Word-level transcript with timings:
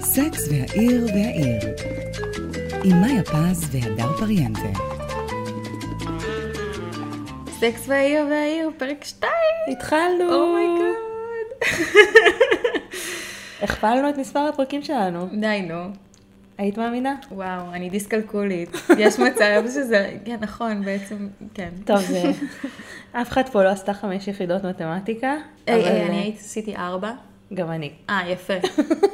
סקס 0.00 0.48
והעיר 0.50 1.06
והעיר 1.06 1.60
עם 2.84 3.00
מאיה 3.00 3.22
פז 3.24 3.68
והדר 3.72 4.12
פריאנטה. 4.18 4.80
סקס 7.50 7.88
והעיר 7.88 8.26
והעיר, 8.30 8.70
פרק 8.76 9.04
2! 9.04 9.30
התחלנו! 9.72 10.34
Oh 10.34 10.50
my 10.50 10.65
God. 10.65 10.96
הכפלנו 13.62 14.08
את 14.08 14.18
מספר 14.18 14.40
הפרקים 14.40 14.82
שלנו. 14.82 15.26
די, 15.40 15.62
נו. 15.68 16.07
היית 16.58 16.78
מאמינה? 16.78 17.14
וואו, 17.32 17.72
אני 17.72 17.90
דיסקלקולית. 17.90 18.70
יש 18.98 19.18
מצב 19.18 19.62
שזה, 19.74 20.16
כן, 20.24 20.36
נכון, 20.40 20.84
בעצם, 20.84 21.28
כן. 21.54 21.68
טוב, 21.84 21.98
זה... 21.98 22.30
אף 23.12 23.28
אחד 23.28 23.48
פה 23.48 23.62
לא 23.64 23.68
עשתה 23.68 23.94
חמש 23.94 24.28
יחידות 24.28 24.64
מתמטיקה. 24.64 25.36
היי, 25.66 25.80
אבל, 25.80 25.84
היי, 25.90 26.00
אה, 26.02 26.06
אני 26.06 26.16
הייתי, 26.16 26.38
עשיתי 26.38 26.76
ארבע. 26.76 27.12
גם 27.54 27.70
אני. 27.70 27.90
אה, 28.10 28.20
יפה. 28.28 28.54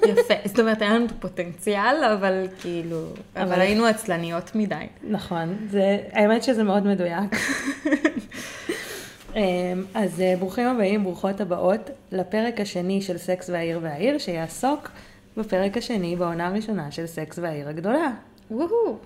יפה. 0.08 0.34
זאת 0.44 0.58
אומרת, 0.60 0.82
היה 0.82 0.94
לנו 0.94 1.06
פוטנציאל, 1.20 2.04
אבל 2.18 2.46
כאילו, 2.60 3.06
אבל 3.36 3.42
אבל- 3.52 3.60
היינו 3.60 3.86
עצלניות 3.86 4.54
מדי. 4.54 4.74
נכון, 5.02 5.56
זה... 5.70 5.98
האמת 6.12 6.42
שזה 6.42 6.62
מאוד 6.62 6.86
מדויק. 6.86 7.30
אמ, 9.36 9.40
אז 9.94 10.20
אה, 10.20 10.34
ברוכים 10.38 10.66
הבאים, 10.66 11.04
ברוכות 11.04 11.40
הבאות, 11.40 11.90
לפרק 12.12 12.60
השני 12.60 13.02
של 13.02 13.18
סקס 13.18 13.50
והעיר 13.50 13.78
והעיר, 13.82 14.18
שיעסוק 14.18 14.90
בפרק 15.36 15.76
השני 15.76 16.16
בעונה 16.16 16.46
הראשונה 16.46 16.90
של 16.90 17.06
סקס 17.06 17.38
והעיר 17.38 17.68
הגדולה. 17.68 18.10
וואו. 18.50 18.98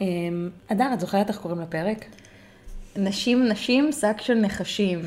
אמ, 0.00 0.50
אדר, 0.72 0.90
את 0.94 1.00
זוכרת 1.00 1.28
איך 1.28 1.38
קוראים 1.38 1.60
לפרק? 1.60 2.04
נשים, 2.96 3.48
נשים, 3.48 3.92
שק 3.92 4.16
של 4.20 4.34
נחשים. 4.34 5.00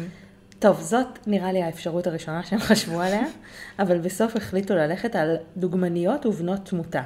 טוב, 0.59 0.81
זאת 0.81 1.27
נראה 1.27 1.51
לי 1.51 1.63
האפשרות 1.63 2.07
הראשונה 2.07 2.43
שהם 2.43 2.59
חשבו 2.59 3.01
עליה, 3.01 3.23
אבל 3.79 3.97
בסוף 3.97 4.35
החליטו 4.35 4.75
ללכת 4.75 5.15
על 5.15 5.35
דוגמניות 5.57 6.25
ובנות 6.25 6.59
תמותה. 6.65 7.01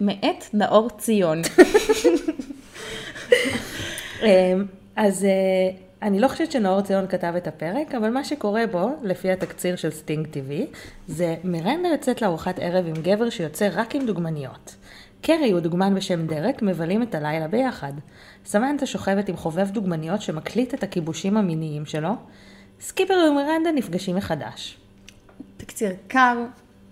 מאת 0.00 0.44
נאור 0.54 0.90
ציון. 0.98 1.42
אמ, 4.22 4.64
אז 4.96 5.24
אה, 5.24 5.30
אני 6.02 6.20
לא 6.20 6.28
חושבת 6.28 6.52
שנאור 6.52 6.80
ציון 6.80 7.06
כתב 7.06 7.32
את 7.36 7.46
הפרק, 7.46 7.94
אבל 7.94 8.10
מה 8.10 8.24
שקורה 8.24 8.66
בו, 8.66 8.90
לפי 9.02 9.30
התקציר 9.30 9.76
של 9.76 9.90
STING 9.90 10.26
TV, 10.26 10.76
זה 11.08 11.36
מירנדה 11.44 11.88
יוצאת 11.88 12.22
לארוחת 12.22 12.58
ערב 12.58 12.86
עם 12.86 12.94
גבר 13.02 13.30
שיוצא 13.30 13.68
רק 13.72 13.94
עם 13.94 14.06
דוגמניות. 14.06 14.76
קרי 15.22 15.50
הוא 15.50 15.60
דוגמן 15.60 15.94
בשם 15.94 16.26
דרק, 16.26 16.62
מבלים 16.62 17.02
את 17.02 17.14
הלילה 17.14 17.48
ביחד. 17.48 17.92
סמנטה 18.44 18.86
שוכבת 18.86 19.28
עם 19.28 19.36
חובב 19.36 19.70
דוגמניות 19.70 20.22
שמקליט 20.22 20.74
את 20.74 20.82
הכיבושים 20.82 21.36
המיניים 21.36 21.86
שלו. 21.86 22.10
סקיפר 22.80 23.14
ומירנדה 23.30 23.72
נפגשים 23.74 24.16
מחדש. 24.16 24.76
תקציר 25.56 25.92
קר, 26.08 26.44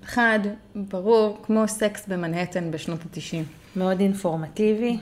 חד, 0.04 0.38
ברור, 0.74 1.38
כמו 1.42 1.68
סקס 1.68 2.06
במנהטן 2.08 2.70
בשנות 2.70 3.00
התשעים. 3.04 3.44
מאוד 3.76 4.00
אינפורמטיבי 4.00 4.98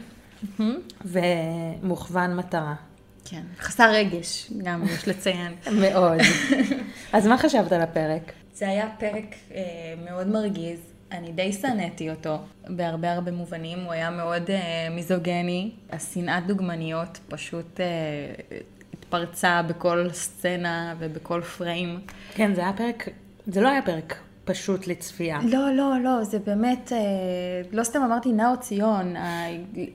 ומוכוון 1.04 2.36
מטרה. 2.36 2.74
כן. 3.30 3.42
חסר 3.58 3.90
רגש, 3.92 4.50
גם 4.64 4.82
יש 4.84 5.08
לציין. 5.08 5.54
מאוד. 5.82 6.18
אז 7.12 7.26
מה 7.26 7.38
חשבת 7.38 7.72
על 7.72 7.80
הפרק? 7.80 8.32
זה 8.54 8.68
היה 8.68 8.88
פרק 8.98 9.34
אה, 9.54 9.62
מאוד 10.04 10.26
מרגיז, 10.26 10.78
אני 11.12 11.32
די 11.32 11.52
שנאתי 11.52 12.10
אותו 12.10 12.38
בהרבה 12.68 13.12
הרבה 13.12 13.32
מובנים, 13.32 13.78
הוא 13.84 13.92
היה 13.92 14.10
מאוד 14.10 14.50
אה, 14.50 14.88
מיזוגני, 14.90 15.70
השנאת 15.90 16.46
דוגמניות 16.46 17.18
פשוט 17.28 17.80
אה, 17.80 17.86
התפרצה 18.92 19.62
בכל 19.62 20.08
סצנה 20.12 20.94
ובכל 20.98 21.42
פריים. 21.42 22.00
כן, 22.34 22.54
זה 22.54 22.60
היה 22.60 22.72
פרק, 22.72 23.08
זה 23.46 23.60
לא 23.60 23.68
היה 23.68 23.82
פרק 23.82 24.16
פשוט 24.46 24.86
לצפייה. 24.86 25.38
לא, 25.44 25.72
לא, 25.74 25.92
לא, 26.04 26.24
זה 26.24 26.38
באמת, 26.38 26.92
אה, 26.92 26.98
לא 27.72 27.84
סתם 27.84 28.02
אמרתי 28.02 28.32
נאו 28.32 28.56
ציון, 28.60 29.16
ה- 29.16 29.46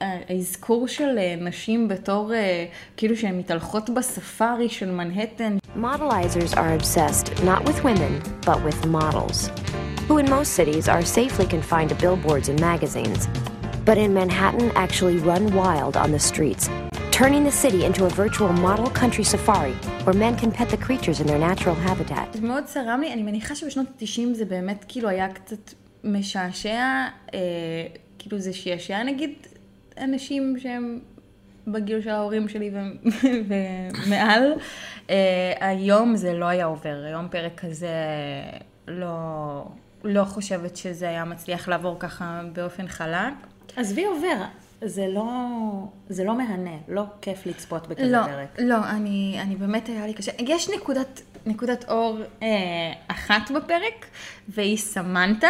ה- 0.02 0.18
האזכור 0.30 0.88
של 0.88 1.18
אה, 1.18 1.36
נשים 1.42 1.88
בתור, 1.88 2.34
אה, 2.34 2.66
כאילו 2.98 3.18
שהן 3.18 3.38
מתהלכות 3.38 3.90
בספארי 3.90 4.70
של 4.70 4.92
מנהטן, 4.92 5.58
Modelizers 5.82 6.54
are 6.54 6.74
obsessed 6.82 7.28
not 7.46 7.62
with 7.68 7.80
women, 7.84 8.14
but 8.46 8.58
with 8.68 8.86
models, 8.86 9.50
who 10.08 10.18
in 10.18 10.30
most 10.30 10.52
cities 10.60 10.86
are 10.90 11.02
safely 11.18 11.46
confined 11.46 11.90
to 11.90 11.96
billboards 12.06 12.48
and 12.50 12.60
magazines, 12.60 13.22
but 13.88 13.98
in 14.06 14.14
Manhattan 14.14 14.68
actually 14.76 15.18
run 15.32 15.44
wild 15.62 15.94
on 16.04 16.10
the 16.18 16.24
streets, 16.32 16.64
turning 17.22 17.44
the 17.44 17.58
city 17.66 17.82
into 17.90 18.02
a 18.06 18.10
virtual 18.24 18.52
model 18.68 18.90
country 19.02 19.24
safari 19.34 19.76
where 20.06 20.18
men 20.26 20.34
can 20.42 20.52
pet 20.58 20.68
the 20.76 20.82
creatures 20.88 21.18
in 21.22 21.28
their 21.28 21.42
natural 21.50 21.76
habitat. 21.76 22.34
זה 22.34 22.42
מאוד 22.42 22.64
צרם 22.64 23.02
לי, 23.02 23.14
אני 23.14 23.24
מניחה 23.24 23.56
שבשנות 23.56 23.88
ה-90 23.88 24.34
זה 24.34 24.46
באמת 24.46 24.86
כאילו 24.88 25.10
היה 25.10 25.34
קצת 25.34 25.74
משעשע, 26.04 27.08
אה, 27.34 27.40
כאילו 28.20 28.40
זה 28.40 28.54
שעשע 28.54 29.04
נגיד 29.04 29.34
אנשים 29.98 30.56
שהם 30.60 31.00
בגיל 31.68 32.02
של 32.02 32.10
ההורים 32.10 32.50
שלי 32.50 32.72
ומעל. 34.08 34.54
אה, 35.10 35.54
היום 35.60 36.16
זה 36.16 36.34
לא 36.34 36.46
היה 36.46 36.66
עובר, 36.66 37.04
היום 37.06 37.28
פרק 37.32 37.60
כזה 37.60 37.96
לא, 38.88 39.66
לא 40.04 40.24
חושבת 40.24 40.76
שזה 40.78 41.10
היה 41.10 41.26
מצליח 41.26 41.68
לעבור 41.68 41.96
ככה 42.00 42.42
באופן 42.54 42.88
חלק. 42.88 43.34
עזבי 43.76 44.06
עובר, 44.06 44.44
זה 44.86 45.08
לא, 45.08 45.24
זה 46.10 46.24
לא 46.24 46.38
מהנה, 46.38 46.78
לא 46.88 47.04
כיף 47.22 47.46
לצפות 47.46 47.88
בכזה 47.88 48.12
לא, 48.12 48.24
פרק. 48.24 48.48
לא, 48.60 48.78
אני, 48.90 49.38
אני 49.42 49.56
באמת 49.56 49.90
היה 49.90 50.08
לי 50.08 50.14
קשה. 50.14 50.32
יש 50.40 50.70
נקודת, 50.70 51.22
נקודת 51.46 51.90
אור 51.90 52.18
אה, 52.44 52.48
אחת 53.08 53.52
בפרק, 53.52 54.06
והיא 54.50 54.78
סמנטה. 54.78 55.50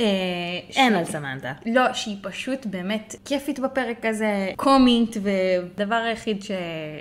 אה, 0.00 0.04
אין 0.76 0.92
ש- 0.92 0.96
על 0.96 1.04
סמנטה. 1.04 1.52
לא, 1.66 1.92
שהיא 1.92 2.16
פשוט 2.22 2.66
באמת 2.66 3.14
כיפית 3.24 3.58
בפרק 3.58 4.04
הזה, 4.04 4.50
קומית, 4.56 5.16
והדבר 5.22 5.94
היחיד 5.94 6.42
ש... 6.42 6.50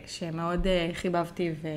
שמאוד 0.07 0.68
אה, 0.68 0.90
חיבבתי 0.94 1.51
ו... 1.62 1.68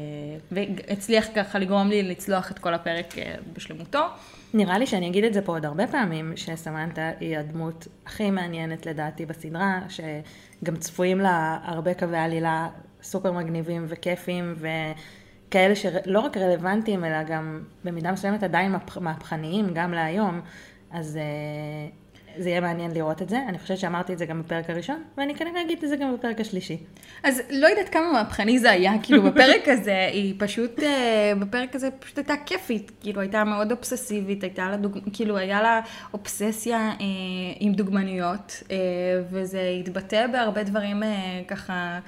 והצליח 0.53 1.27
ככה 1.35 1.59
לגרום 1.59 1.89
לי 1.89 2.03
לצלוח 2.03 2.51
את 2.51 2.59
כל 2.59 2.75
הפרק 2.75 3.19
אה, 3.19 3.35
בשלמותו. 3.53 4.07
נראה 4.57 4.79
לי 4.79 4.87
שאני 4.87 5.09
אגיד 5.09 5.25
את 5.25 5.35
זה 5.35 5.43
פה 5.43 5.53
עוד 5.53 5.65
הרבה 5.65 5.87
פעמים, 5.87 6.33
שסמנטה 6.37 7.11
היא 7.21 7.39
הדמות 7.39 7.89
הכי 8.07 8.31
מעניינת 8.31 8.87
לדעתי 8.87 9.27
בסדרה, 9.27 9.81
שגם 9.89 10.77
צפויים 10.77 11.21
לה 11.21 11.59
הרבה 11.65 11.95
קווי 11.95 12.19
עלילה 12.19 12.69
סופר 13.03 13.33
מגניבים 13.33 13.87
וכיפים, 13.89 14.55
וכאלה 15.49 15.77
שלא 15.77 16.21
רק 16.21 16.37
רלוונטיים, 16.37 17.05
אלא 17.05 17.23
גם 17.23 17.63
במידה 17.85 18.13
מסוימת 18.13 18.43
עדיין 18.43 18.75
מהפ- 18.75 19.01
מהפכניים, 19.01 19.67
גם 19.75 19.93
להיום, 19.93 20.41
אז 20.91 21.17
אה, 21.17 21.23
זה 22.39 22.49
יהיה 22.49 22.61
מעניין 22.61 22.91
לראות 22.91 23.23
את 23.23 23.29
זה. 23.29 23.39
אני 23.49 23.59
חושבת 23.59 23.79
שאמרתי 23.79 24.13
את 24.13 24.19
זה 24.19 24.27
גם 24.27 24.43
בפרק 24.43 24.71
הראשון, 24.71 25.03
ואני 25.19 25.35
כנראה 25.35 25.63
אגיד 25.63 25.83
את 25.83 25.89
זה 25.89 25.97
גם 25.97 26.15
בפרק 26.15 26.41
השלישי. 26.41 26.77
אז 27.23 27.43
לא 27.51 27.67
יודעת 27.67 27.89
כמה 27.89 28.13
מהפכני 28.13 28.59
זה 28.59 28.71
היה, 28.71 28.93
כאילו 29.03 29.23
בפרק 29.23 29.69
הזה, 29.79 30.09
היא 30.13 30.35
פשוט, 30.39 30.83
אה, 30.83 31.33
בפרק 31.39 31.75
הזה 31.75 31.91
פשוט 31.91 32.19
הייתה 32.19 32.35
כיפית, 32.47 32.93
כאילו 33.01 33.21
הייתה 33.21 33.45
מאוד 33.45 33.73
אובססיבית, 33.73 34.43
הייתה 34.43 34.71
לה 34.71 34.77
דוג... 34.77 34.99
כאילו 35.13 35.37
היה 35.37 35.63
לה 35.63 35.81
אובססיה 36.15 36.79
אה, 36.79 37.07
עם 37.61 37.73
דוגמניות, 37.73 38.63
אה, 38.71 38.77
וזה 39.31 39.61
התבטא 39.81 40.27
בהרבה 40.27 40.63
דברים 40.63 41.03
אה, 41.03 41.43
ככה 41.49 41.99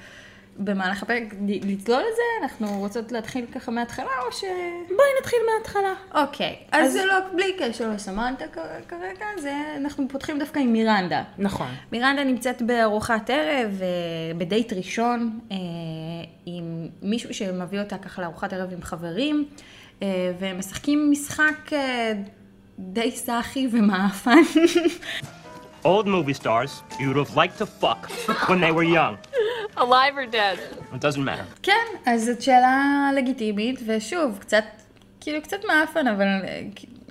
במהלך 0.59 1.03
הפרק. 1.03 1.23
ל- 1.47 1.71
לצלול 1.73 1.99
את 1.99 2.15
זה, 2.15 2.43
אנחנו 2.43 2.79
רוצות 2.79 3.11
להתחיל 3.11 3.45
ככה 3.55 3.71
מההתחלה, 3.71 4.05
או 4.27 4.31
ש... 4.31 4.43
בואי 4.87 5.07
נתחיל 5.19 5.39
מההתחלה. 5.53 5.93
אוקיי, 6.23 6.55
אז, 6.71 6.87
אז- 6.87 6.93
זה 6.93 7.05
לא, 7.05 7.13
בלי 7.35 7.53
קשר 7.59 7.89
לסמנטה 7.89 8.45
כרגע, 8.87 9.25
זה, 9.37 9.53
אנחנו 9.77 10.07
פותחים 10.09 10.39
דווקא 10.39 10.59
עם 10.59 10.73
מירנדה. 10.73 11.23
נכון. 11.37 11.67
מירנדה 11.91 12.23
נמצאת 12.23 12.61
בארוחת 12.61 13.29
ערב, 13.29 13.81
אה, 13.81 13.87
בדייט 14.37 14.73
ראשון, 14.73 15.39
אה, 15.51 15.57
עם 16.45 16.63
מישהו 17.01 17.33
שמביא 17.33 17.79
אותה 17.79 17.97
ככה 17.97 18.21
לארוחת 18.21 18.53
ערב 18.53 18.73
עם 18.73 18.81
חברים, 18.81 19.45
אה, 20.03 20.07
והם 20.39 20.59
משחקים 20.59 21.11
משחק 21.11 21.71
די 22.79 23.11
סאחי 23.11 23.67
ומאפן. 23.71 24.41
Old 25.85 26.05
movie 26.07 26.33
stars 26.41 26.71
you 26.99 27.07
would 27.09 27.17
have 27.25 27.35
liked 27.35 27.57
to 27.57 27.65
fuck 27.81 28.01
when 28.49 28.59
they 28.59 28.71
were 28.77 28.83
young. 28.83 29.15
Alive 29.77 30.15
or 30.17 30.31
dead? 30.31 30.57
It 30.93 31.01
doesn't 31.01 31.25
matter. 31.25 31.43
כן, 31.63 31.85
אז 32.05 32.25
זאת 32.25 32.41
שאלה 32.41 32.83
לגיטימית, 33.15 33.79
ושוב, 33.85 34.37
קצת, 34.41 34.63
כאילו 35.21 35.41
קצת 35.41 35.57
מאפן, 35.67 36.07
אבל, 36.07 36.25
אה, 36.43 36.61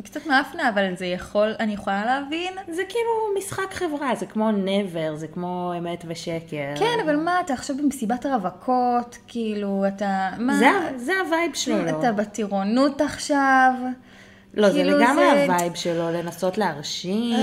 קצת 0.05 0.27
מאפנה, 0.27 0.69
אבל 0.69 0.95
זה 0.97 1.07
יכול, 1.07 1.55
אני 1.61 1.73
יכולה 1.75 2.05
להבין. 2.05 2.53
זה 2.69 2.83
כאילו 2.89 3.11
משחק 3.39 3.75
חברה, 3.75 4.15
זה 4.15 4.27
כמו 4.27 4.51
never, 4.51 5.15
זה 5.17 5.27
כמו 5.29 5.73
אמת 5.79 6.05
ושקר. 6.09 6.75
כן, 6.79 6.99
אבל 7.05 7.17
מה, 7.17 7.41
אתה 7.41 7.53
עכשיו 7.53 7.77
במסיבת 7.77 8.27
רווקות, 8.27 9.19
כאילו, 9.29 9.85
אתה, 9.89 10.29
מה, 10.39 10.55
זה, 10.59 10.69
זה 10.97 11.13
ה 11.25 11.31
vibe 11.31 11.55
שלו. 11.55 11.99
אתה 11.99 12.13
בטירונות 12.13 13.01
עכשיו. 13.01 13.73
לא, 14.55 14.69
זה 14.71 14.75
כאילו 14.79 14.99
לגמרי 14.99 15.25
זה- 15.25 15.43
ה 15.53 15.57
vibe 15.57 15.75
שלו, 15.75 16.11
לנסות 16.13 16.59
להרשים. 16.59 17.37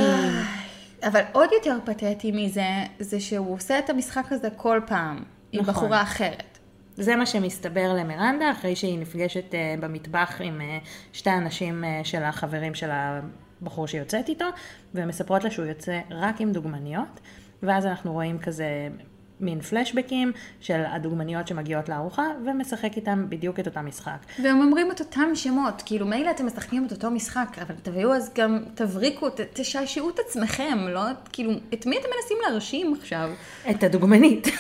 אבל 1.06 1.22
עוד 1.32 1.50
יותר 1.52 1.78
פתטי 1.86 2.32
מזה, 2.32 2.68
זה 3.00 3.20
שהוא 3.20 3.54
עושה 3.54 3.80
את 3.80 3.90
המשחק 3.90 4.32
הזה 4.32 4.50
כל 4.56 4.82
פעם, 4.88 5.24
עם 5.52 5.62
נכון. 5.62 5.74
בחורה 5.74 6.02
אחרת. 6.02 6.58
זה 6.98 7.16
מה 7.16 7.26
שמסתבר 7.26 7.94
למירנדה 7.94 8.52
אחרי 8.52 8.76
שהיא 8.76 9.00
נפגשת 9.00 9.56
אה, 9.56 9.76
במטבח 9.80 10.42
עם 10.44 10.62
אה, 10.62 10.78
שתי 11.14 11.30
אנשים 11.30 11.84
אה, 11.84 12.02
של 12.04 12.24
החברים 12.24 12.74
של 12.74 12.90
הבחור 12.92 13.88
שיוצאת 13.88 14.30
איתו, 14.30 14.46
ומספרות 14.96 15.44
לה 15.44 15.52
שהוא 15.52 15.66
יוצא 15.66 16.00
רק 16.12 16.42
עם 16.42 16.52
דוגמניות, 16.52 17.20
ואז 17.64 17.86
אנחנו 17.86 18.14
רואים 18.14 18.40
כזה 18.40 18.90
מין 19.40 19.62
פלשבקים 19.62 20.32
של 20.62 20.84
הדוגמניות 20.88 21.48
שמגיעות 21.48 21.90
לארוחה, 21.90 22.24
ומשחק 22.46 22.96
איתם 22.96 23.26
בדיוק 23.30 23.60
את 23.60 23.68
אותם 23.68 23.86
משחק. 23.86 24.18
והם 24.44 24.62
אומרים 24.62 24.92
את 24.92 25.00
אותם 25.00 25.36
שמות, 25.36 25.82
כאילו 25.86 26.06
מילא 26.06 26.32
אתם 26.32 26.46
משחקים 26.46 26.86
את 26.86 26.92
אותו 26.92 27.12
משחק, 27.12 27.58
אבל 27.62 27.76
תביאו 27.84 28.14
אז 28.14 28.32
גם, 28.36 28.60
תבריקו, 28.76 29.30
ת- 29.30 29.40
תשעשעו 29.54 30.10
את 30.10 30.20
עצמכם, 30.20 30.78
לא, 30.88 31.02
כאילו, 31.34 31.52
את 31.74 31.86
מי 31.86 31.98
אתם 31.98 32.08
מנסים 32.16 32.38
להרשים 32.48 32.94
עכשיו? 32.94 33.30
את 33.70 33.84
הדוגמנית. 33.84 34.48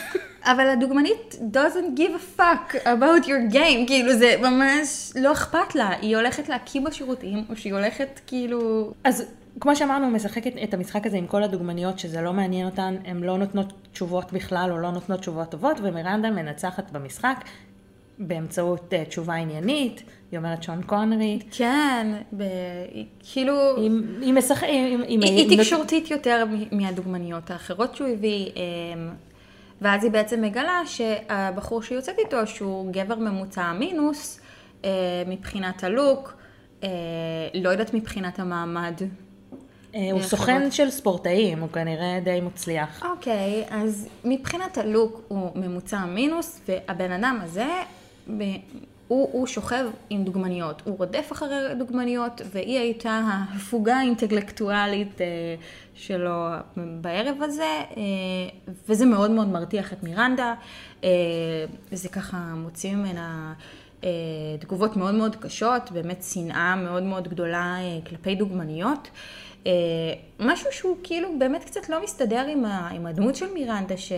אבל 0.52 0.68
הדוגמנית 0.70 1.36
doesn't 1.54 2.00
give 2.00 2.12
a 2.38 2.40
fuck 2.40 2.76
about 2.86 3.26
your 3.26 3.54
game, 3.54 3.88
כאילו 3.88 4.14
זה 4.14 4.36
ממש 4.42 5.12
לא 5.16 5.32
אכפת 5.32 5.76
לה, 5.76 5.90
היא 6.02 6.18
הולכת 6.18 6.50
להקיא 6.50 6.82
בשירותים, 6.82 7.46
או 7.50 7.56
שהיא 7.56 7.74
הולכת 7.74 8.20
כאילו... 8.28 8.92
אז 9.04 9.24
כמו 9.60 9.76
שאמרנו, 9.76 10.06
הוא 10.06 10.14
משחק 10.14 10.48
את, 10.48 10.74
המשחק 10.74 11.06
הזה 11.06 11.18
עם 11.18 11.28
כל 11.28 11.44
הדוגמניות, 11.44 12.00
שזה 12.00 12.22
לא 12.22 12.34
מעניין 12.34 12.66
אותן, 12.66 12.96
הן 13.06 13.24
לא 13.24 13.38
נותנות 13.38 13.74
תשובות 13.92 14.34
בכלל, 14.34 14.72
או 14.72 14.78
לא 14.78 14.92
נותנות 14.92 15.20
תשובות 15.20 15.50
טובות, 15.50 15.78
ומירנדה 15.84 16.32
מנצחת 16.32 16.92
במשחק 16.92 17.46
באמצעות 18.20 18.94
uh, 18.94 19.10
תשובה 19.10 19.34
עניינית, 19.34 20.04
היא 20.32 20.38
אומרת 20.38 20.64
שון 20.64 20.82
קונרי. 20.82 21.40
כן, 21.52 22.08
ב... 22.38 22.44
כאילו... 23.20 23.78
היא, 23.78 23.92
היא 24.22 24.34
משחקת, 24.34 24.68
היא, 24.68 24.98
היא, 25.08 25.20
היא 25.24 25.58
תקשורתית 25.58 26.12
יותר 26.12 26.46
מהדוגמניות 26.72 27.52
האחרות 27.52 27.96
שהוא 27.96 28.08
הביא, 28.08 28.50
אמ, 28.56 29.10
ואז 29.82 30.04
היא 30.04 30.12
בעצם 30.12 30.42
מגלה 30.42 30.82
שהבחור 30.86 31.82
שהיא 31.82 31.96
יוצאת 31.96 32.20
איתו, 32.20 32.48
שהוא 32.48 32.92
גבר 32.92 33.16
ממוצע 33.16 33.74
מינוס, 33.74 34.40
אה, 34.86 34.90
מבחינת 35.28 35.84
הלוק, 35.84 36.34
אה, 36.84 36.90
לא 37.54 37.70
יודעת 37.70 37.94
מבחינת 37.94 38.40
המעמד. 38.40 39.02
אה, 39.96 40.12
הוא. 40.12 40.22
סוכן 40.22 40.72
של 40.72 40.90
ספורטאים, 40.90 41.60
הוא 41.60 41.70
כנראה 41.70 42.20
די 42.24 42.42
מצליח. 42.42 43.04
אוקיי, 43.06 43.64
אז 43.70 44.08
מבחינת 44.24 44.78
הלוק 44.78 45.22
הוא 45.28 45.52
ממוצע 45.56 46.06
מינוס, 46.06 46.62
והבן 46.68 47.12
אדם 47.12 47.40
הזה, 47.44 47.68
הוא, 49.08 49.30
הוא 49.32 49.48
שוכב 49.48 49.86
עם 50.10 50.24
דוגמניות, 50.24 50.82
הוא 50.86 50.98
רודף 50.98 51.32
אחרי 51.32 51.56
דוגמניות, 51.78 52.42
והיא 52.52 52.80
הייתה 52.80 53.22
ההפוגה 53.28 53.96
האינטלקטואלית 53.96 55.22
אה, 55.22 55.26
שלו 55.96 56.48
בערב 56.76 57.42
הזה, 57.42 57.64
אה, 57.64 58.04
וזה 58.90 59.06
מאוד 59.06 59.32
מאוד 59.32 59.48
מרתיח 59.48 59.94
את 59.94 60.04
מירנדה, 60.04 60.54
אה, 61.04 61.10
זה 61.92 62.10
ככה 62.10 62.38
מוציא 62.38 62.96
ממנה 62.96 63.54
תגובות 64.60 64.98
מאוד 64.98 65.16
מאוד 65.16 65.36
קשות, 65.36 65.92
באמת 65.92 66.24
שנאה 66.24 66.76
מאוד 66.76 67.04
מאוד 67.04 67.28
גדולה 67.28 67.78
כלפי 68.10 68.36
דוגמניות. 68.36 69.10
אה, 69.68 69.72
משהו 70.40 70.72
שהוא 70.72 70.98
כאילו 71.04 71.40
באמת 71.40 71.64
קצת 71.64 71.90
לא 71.90 72.04
מסתדר 72.04 72.46
עם, 72.48 72.66
ה, 72.66 72.90
עם 72.90 73.06
הדמות 73.06 73.36
של 73.36 73.54
מירנדה, 73.54 73.98
ש, 73.98 74.12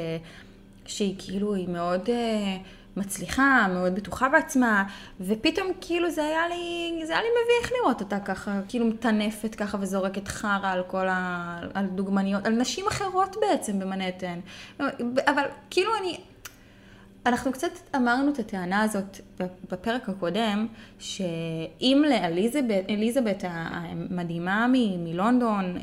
שהיא 0.85 1.15
כאילו, 1.19 1.53
היא 1.53 1.69
מאוד 1.69 2.09
אה, 2.09 2.57
מצליחה, 2.97 3.67
מאוד 3.73 3.95
בטוחה 3.95 4.29
בעצמה, 4.29 4.83
ופתאום 5.21 5.67
כאילו 5.81 6.11
זה 6.11 6.23
היה 6.23 6.47
לי, 6.47 7.05
זה 7.05 7.13
היה 7.13 7.21
לי 7.21 7.27
מביך 7.29 7.71
לראות 7.79 8.01
אותה 8.01 8.19
ככה, 8.19 8.59
כאילו 8.67 8.85
מטנפת 8.85 9.55
ככה 9.55 9.77
וזורקת 9.81 10.27
חרא 10.27 10.71
על 10.71 10.83
כל 10.87 11.07
ה... 11.07 11.59
על 11.73 11.85
דוגמניות, 11.85 12.45
על 12.45 12.53
נשים 12.53 12.85
אחרות 12.87 13.35
בעצם 13.41 13.79
במנהטן. 13.79 14.39
אבל 15.27 15.43
כאילו 15.69 15.91
אני... 16.01 16.17
אנחנו 17.27 17.51
קצת 17.51 17.69
אמרנו 17.95 18.31
את 18.31 18.39
הטענה 18.39 18.81
הזאת 18.81 19.19
בפרק 19.71 20.09
הקודם, 20.09 20.67
שאם 20.99 22.03
לאליזבת 22.09 22.89
אליזבת 22.89 23.43
המדהימה 23.47 24.67
מ- 24.73 25.03
מלונדון 25.03 25.65
אה, 25.77 25.81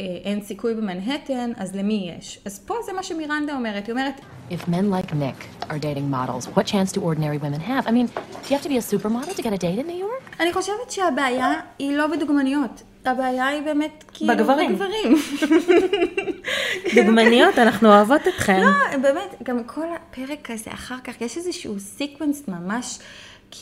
אה, 0.00 0.04
אין 0.24 0.40
סיכוי 0.42 0.74
במנהטן, 0.74 1.52
אז 1.56 1.76
למי 1.76 2.12
יש? 2.18 2.38
אז 2.44 2.58
פה 2.66 2.74
זה 2.86 2.92
מה 2.92 3.02
שמירנדה 3.02 3.54
אומרת, 3.54 3.86
היא 3.86 3.92
אומרת, 3.92 4.20
If 4.50 4.68
men 4.68 4.84
like 4.94 5.10
Nick 5.12 5.64
are 5.70 5.78
dating 5.78 6.10
models, 6.14 6.46
what 6.56 6.66
chance 6.66 6.92
do 6.92 7.00
ordinary 7.00 7.38
women 7.44 7.60
have? 7.60 7.86
I 7.86 7.90
mean, 7.90 8.06
do 8.06 8.48
you 8.50 8.56
have 8.58 8.62
to 8.62 8.68
be 8.68 8.76
a 8.78 8.82
supermodel 8.92 9.34
to 9.36 9.42
get 9.42 9.52
a 9.52 9.58
date 9.58 9.78
in 9.78 9.86
New 9.86 10.00
York? 10.04 10.40
אני 10.40 10.52
חושבת 10.52 10.90
שהבעיה 10.90 11.52
היא 11.78 11.96
לא 11.96 12.06
בדוגמניות, 12.06 12.82
הבעיה 13.04 13.46
היא 13.46 13.62
באמת 13.62 14.04
כאילו 14.12 14.34
בגברים. 14.34 14.72
בגברים. 14.72 15.14
דוגמניות, 16.96 17.58
אנחנו 17.58 17.88
אוהבות 17.88 18.28
אתכן. 18.28 18.60
לא, 18.60 18.96
באמת, 19.02 19.34
גם 19.42 19.64
כל 19.64 19.86
הפרק 19.96 20.50
הזה 20.50 20.70
אחר 20.74 20.96
כך, 21.04 21.20
יש 21.20 21.36
איזשהו 21.36 21.80
sequence 21.80 22.48
ממש 22.48 22.98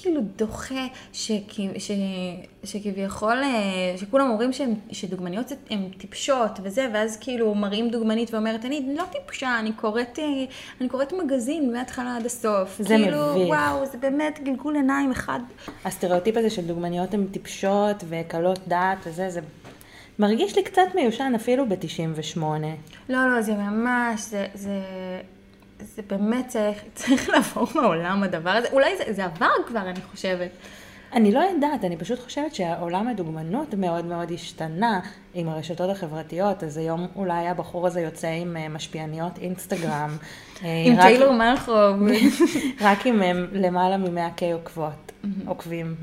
כאילו 0.00 0.20
דוחה. 0.36 0.86
ש... 1.12 1.32
שכביכול, 2.64 3.42
אה, 3.42 3.94
שכולם 3.96 4.30
אומרים 4.30 4.52
שהם... 4.52 4.74
שדוגמניות 4.92 5.52
הן 5.70 5.88
טיפשות 5.98 6.60
וזה, 6.62 6.88
ואז 6.94 7.16
כאילו 7.20 7.54
מראים 7.54 7.90
דוגמנית 7.90 8.34
ואומרת, 8.34 8.64
אני 8.64 8.94
לא 8.96 9.04
טיפשה, 9.12 9.58
אני 9.58 9.72
קוראת, 9.72 10.18
אה, 10.18 10.24
אני 10.80 10.88
קוראת 10.88 11.12
מגזין 11.12 11.72
מההתחלה 11.72 12.16
עד 12.16 12.26
הסוף. 12.26 12.76
זה 12.78 12.88
כאילו, 12.88 13.34
מביך. 13.34 13.48
וואו, 13.48 13.86
זה 13.86 13.98
באמת 13.98 14.40
גלגול 14.44 14.76
עיניים 14.76 15.10
אחד. 15.10 15.40
הסטריאוטיפ 15.84 16.36
הזה 16.36 16.50
של 16.50 16.62
דוגמניות 16.62 17.14
הן 17.14 17.26
טיפשות 17.30 18.04
וקלות 18.08 18.60
דעת 18.68 18.98
וזה, 19.06 19.30
זה 19.30 19.40
מרגיש 20.18 20.56
לי 20.56 20.62
קצת 20.62 20.94
מיושן 20.94 21.32
אפילו 21.36 21.68
ב-98. 21.68 22.40
לא, 23.08 23.28
לא, 23.28 23.42
זה 23.42 23.54
ממש, 23.54 24.20
זה, 24.20 24.46
זה, 24.54 24.80
זה 25.80 26.02
באמת 26.06 26.48
צריך, 26.48 26.82
צריך 26.94 27.28
לעבור 27.28 27.68
מהעולם 27.74 28.22
הדבר 28.22 28.50
הזה. 28.50 28.68
אולי 28.72 28.96
זה, 28.96 29.12
זה 29.12 29.24
עבר 29.24 29.50
כבר, 29.66 29.80
אני 29.80 30.00
חושבת. 30.10 30.50
אני 31.12 31.32
לא 31.32 31.40
יודעת, 31.40 31.84
אני 31.84 31.96
פשוט 31.96 32.20
חושבת 32.20 32.54
שהעולם 32.54 33.08
הדוגמנות 33.08 33.74
מאוד 33.74 34.04
מאוד 34.04 34.32
השתנה 34.32 35.00
עם 35.34 35.48
הרשתות 35.48 35.90
החברתיות, 35.90 36.64
אז 36.64 36.76
היום 36.76 37.06
אולי 37.16 37.48
הבחור 37.48 37.86
הזה 37.86 38.00
יוצא 38.00 38.28
עם 38.28 38.56
אה, 38.56 38.68
משפיעניות 38.68 39.38
אינסטגרם. 39.38 40.16
אה, 40.64 40.82
עם 40.86 40.96
טיילור 40.96 41.32
מלכוב. 41.32 41.96
רק 42.80 43.06
עם 43.06 43.22
אה, 43.22 43.32
למעלה 43.52 43.96
מ-100K 43.96 44.42
עוקבות, 44.52 45.12
עוקבים. 45.46 45.94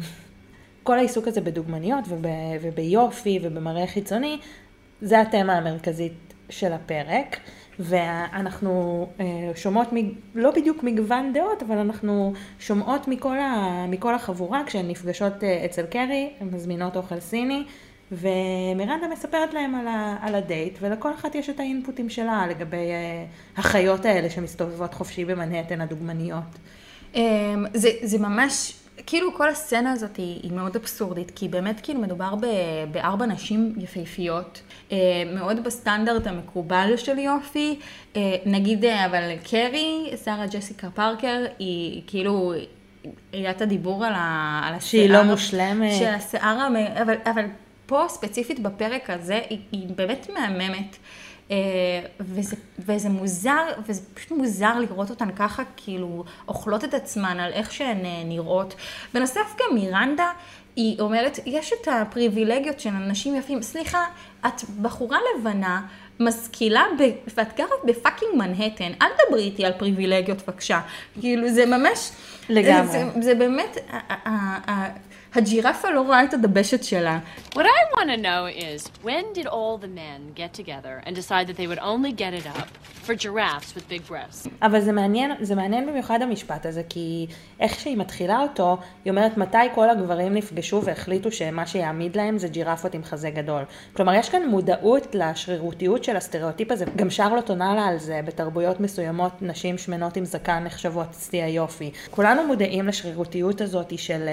כל 0.89 0.97
העיסוק 0.97 1.27
הזה 1.27 1.41
בדוגמניות 1.41 2.05
וב, 2.07 2.25
וביופי 2.61 3.39
ובמראה 3.41 3.87
חיצוני, 3.87 4.37
זה 5.01 5.21
התמה 5.21 5.53
המרכזית 5.53 6.33
של 6.49 6.73
הפרק. 6.73 7.37
ואנחנו 7.79 9.07
אה, 9.19 9.25
שומעות, 9.55 9.87
לא 10.35 10.51
בדיוק 10.51 10.83
מגוון 10.83 11.33
דעות, 11.33 11.63
אבל 11.63 11.77
אנחנו 11.77 12.33
שומעות 12.59 13.07
מכל, 13.07 13.39
ה, 13.39 13.85
מכל 13.89 14.15
החבורה 14.15 14.63
כשהן 14.65 14.87
נפגשות 14.87 15.43
אה, 15.43 15.65
אצל 15.65 15.85
קרי, 15.85 16.33
הן 16.39 16.49
מזמינות 16.51 16.95
אוכל 16.95 17.19
סיני, 17.19 17.63
ומירנדה 18.11 19.07
מספרת 19.11 19.53
להם 19.53 19.75
על, 19.75 19.87
ה, 19.87 20.17
על 20.21 20.35
הדייט, 20.35 20.77
ולכל 20.81 21.13
אחת 21.13 21.35
יש 21.35 21.49
את 21.49 21.59
האינפוטים 21.59 22.09
שלה 22.09 22.47
לגבי 22.47 22.77
אה, 22.77 23.25
החיות 23.57 24.05
האלה 24.05 24.29
שמסתובבות 24.29 24.93
חופשי 24.93 25.25
במנהטן, 25.25 25.81
הדוגמניות. 25.81 26.59
אמ, 27.15 27.65
זה, 27.73 27.89
זה 28.01 28.19
ממש, 28.19 28.73
כאילו 29.05 29.33
כל 29.33 29.49
הסצנה 29.49 29.91
הזאת 29.91 30.17
היא, 30.17 30.39
היא 30.43 30.51
מאוד 30.51 30.75
אבסורדית, 30.75 31.31
כי 31.35 31.47
באמת 31.47 31.79
כאילו 31.83 31.99
מדובר 31.99 32.35
ב, 32.35 32.45
בארבע 32.91 33.25
נשים 33.25 33.73
יפהפיות, 33.77 34.61
אה, 34.91 34.97
מאוד 35.35 35.63
בסטנדרט 35.63 36.27
המקובל 36.27 36.93
של 36.97 37.17
יופי, 37.19 37.79
אה, 38.15 38.35
נגיד 38.45 38.85
אה, 38.85 39.05
אבל 39.05 39.21
קרי, 39.49 40.11
שרה 40.25 40.45
ג'סיקה 40.47 40.87
פארקר, 40.89 41.45
היא 41.59 42.01
כאילו... 42.07 42.53
את 43.49 43.61
הדיבור 43.61 44.05
על, 44.05 44.13
ה, 44.15 44.61
על 44.65 44.73
השיער. 44.73 45.03
שהיא 45.03 45.13
לא 45.13 45.23
מושלמת. 45.23 45.91
שהשיער, 45.99 46.59
המ- 46.59 46.75
אבל, 47.01 47.13
אבל 47.25 47.45
פה 47.85 48.05
ספציפית 48.09 48.59
בפרק 48.59 49.09
הזה, 49.09 49.39
היא, 49.49 49.59
היא 49.71 49.87
באמת 49.95 50.27
מהממת. 50.33 50.97
אה, 51.51 51.55
וזה, 52.19 52.55
וזה 52.79 53.09
מוזר, 53.09 53.63
וזה 53.87 54.01
פשוט 54.13 54.31
מוזר 54.31 54.79
לראות 54.79 55.09
אותן 55.09 55.31
ככה, 55.35 55.63
כאילו, 55.77 56.23
אוכלות 56.47 56.83
את 56.83 56.93
עצמן 56.93 57.39
על 57.39 57.53
איך 57.53 57.71
שהן 57.71 58.05
אה, 58.05 58.23
נראות. 58.25 58.75
בנוסף 59.13 59.55
גם 59.59 59.75
מירנדה, 59.75 60.31
היא 60.75 60.99
אומרת, 60.99 61.39
יש 61.45 61.73
את 61.81 61.87
הפריבילגיות 61.87 62.79
של 62.79 62.89
אנשים 62.89 63.35
יפים. 63.35 63.61
סליחה, 63.61 64.05
את 64.47 64.63
בחורה 64.81 65.17
לבנה, 65.35 65.81
משכילה, 66.19 66.83
ב- 66.99 67.31
ואת 67.37 67.57
גרה 67.57 67.67
בפאקינג 67.85 68.31
מנהטן, 68.35 68.91
אל 69.01 69.07
תדברי 69.17 69.43
איתי 69.43 69.65
על 69.65 69.73
פריבילגיות 69.77 70.37
בבקשה. 70.47 70.81
כאילו, 71.21 71.49
זה 71.49 71.65
ממש... 71.65 72.11
לגמרי. 72.49 72.91
זה, 72.91 73.21
זה 73.21 73.35
באמת, 73.35 73.77
הג'ירפה 75.35 75.89
לא 75.89 76.01
רואה 76.01 76.23
את 76.23 76.33
הדבשת 76.33 76.83
שלה. 76.83 77.19
What 77.53 77.57
I 77.57 77.97
want 77.97 78.09
to 78.09 78.17
know 78.17 78.47
is 78.47 79.05
when 79.05 79.33
did 79.33 79.47
all 79.47 79.77
the 79.77 79.87
men 79.87 80.33
get 80.35 80.53
together 80.53 81.03
and 81.05 81.15
decide 81.15 81.47
that 81.47 81.57
they 81.57 81.67
would 81.67 81.79
only 81.79 82.11
get 82.11 82.33
it 82.33 82.47
up 82.57 82.69
for 83.05 83.15
giraffes 83.15 83.75
with 83.75 83.89
big 83.89 84.11
breasts? 84.11 84.49
אבל 84.61 84.81
זה 84.81 84.91
מעניין, 84.91 85.31
זה 85.41 85.55
מעניין 85.55 85.85
במיוחד 85.85 86.21
המשפט 86.21 86.65
הזה, 86.65 86.81
כי 86.89 87.27
איך 87.59 87.79
שהיא 87.79 87.97
מתחילה 87.97 88.41
אותו, 88.41 88.77
היא 89.05 89.11
אומרת 89.11 89.37
מתי 89.37 89.57
כל 89.75 89.89
הגברים 89.89 90.33
נפגשו 90.33 90.81
והחליטו 90.83 91.31
שמה 91.31 91.67
שיעמיד 91.67 92.15
להם 92.17 92.37
זה 92.37 92.47
ג'ירפות 92.47 92.93
עם 92.93 93.03
חזה 93.03 93.29
גדול. 93.29 93.63
כלומר, 93.93 94.13
יש 94.13 94.29
כאן 94.29 94.49
מודעות 94.49 95.15
לשרירותיות 95.15 96.03
של 96.03 96.17
הסטריאוטיפ 96.17 96.71
הזה, 96.71 96.85
גם 96.95 97.09
שרלוט 97.09 97.49
עונה 97.49 97.75
לה 97.75 97.85
על 97.85 97.97
זה, 97.97 98.21
בתרבויות 98.25 98.79
מסוימות 98.79 99.31
נשים 99.41 99.77
שמנות 99.77 100.17
עם 100.17 100.25
זקן 100.25 100.63
נחשבות 100.63 101.07
שיא 101.19 101.43
היופי. 101.43 101.91
כולנו 102.11 102.47
מודעים 102.47 102.87
לשרירותיות 102.87 103.61
הזאת 103.61 103.99
של... 103.99 104.29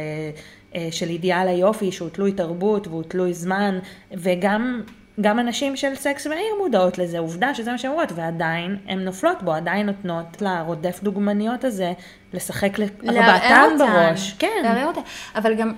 אה, 0.76 0.88
של 0.90 1.08
אידיאל 1.08 1.48
היופי 1.48 1.92
שהוא 1.92 2.08
תלוי 2.08 2.32
תרבות 2.32 2.86
והוא 2.86 3.02
תלוי 3.02 3.34
זמן, 3.34 3.78
וגם 4.12 4.82
גם 5.20 5.38
הנשים 5.38 5.76
של 5.76 5.94
סקס 5.94 6.26
ועיר 6.26 6.54
מודעות 6.62 6.98
לזה, 6.98 7.18
עובדה 7.18 7.54
שזה 7.54 7.72
מה 7.72 7.78
שהן 7.78 7.90
אומרות, 7.90 8.12
ועדיין 8.14 8.76
הן 8.88 8.98
נופלות 8.98 9.42
בו, 9.42 9.52
עדיין 9.52 9.86
נותנות 9.86 10.42
לרודף 10.42 11.00
דוגמניות 11.02 11.64
הזה 11.64 11.92
לשחק 12.32 12.78
לארבעתן. 13.02 13.70
בראש. 13.78 14.34
כן. 14.38 14.60
לערער 14.62 14.86
אותן. 14.86 15.00
אבל 15.34 15.54
גם, 15.54 15.72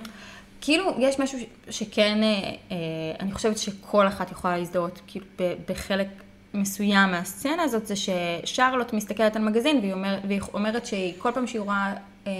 כאילו, 0.61 0.83
יש 0.99 1.19
משהו 1.19 1.39
שכן, 1.69 2.23
אה, 2.23 2.27
אה, 2.71 2.77
אני 3.19 3.31
חושבת 3.31 3.57
שכל 3.57 4.07
אחת 4.07 4.31
יכולה 4.31 4.57
להזדהות, 4.57 5.01
כאילו, 5.07 5.25
בחלק 5.69 6.07
מסוים 6.53 7.11
מהסצנה 7.11 7.63
הזאת, 7.63 7.87
זה 7.87 7.93
ששרלוט 7.95 8.93
מסתכלת 8.93 9.35
על 9.35 9.41
מגזין, 9.41 9.77
והיא, 9.79 9.93
אומר, 9.93 10.19
והיא 10.27 10.41
אומרת 10.53 10.85
שכל 10.85 11.31
פעם 11.31 11.47
שהיא 11.47 11.61
רואה 11.61 11.93
אה, 12.27 12.31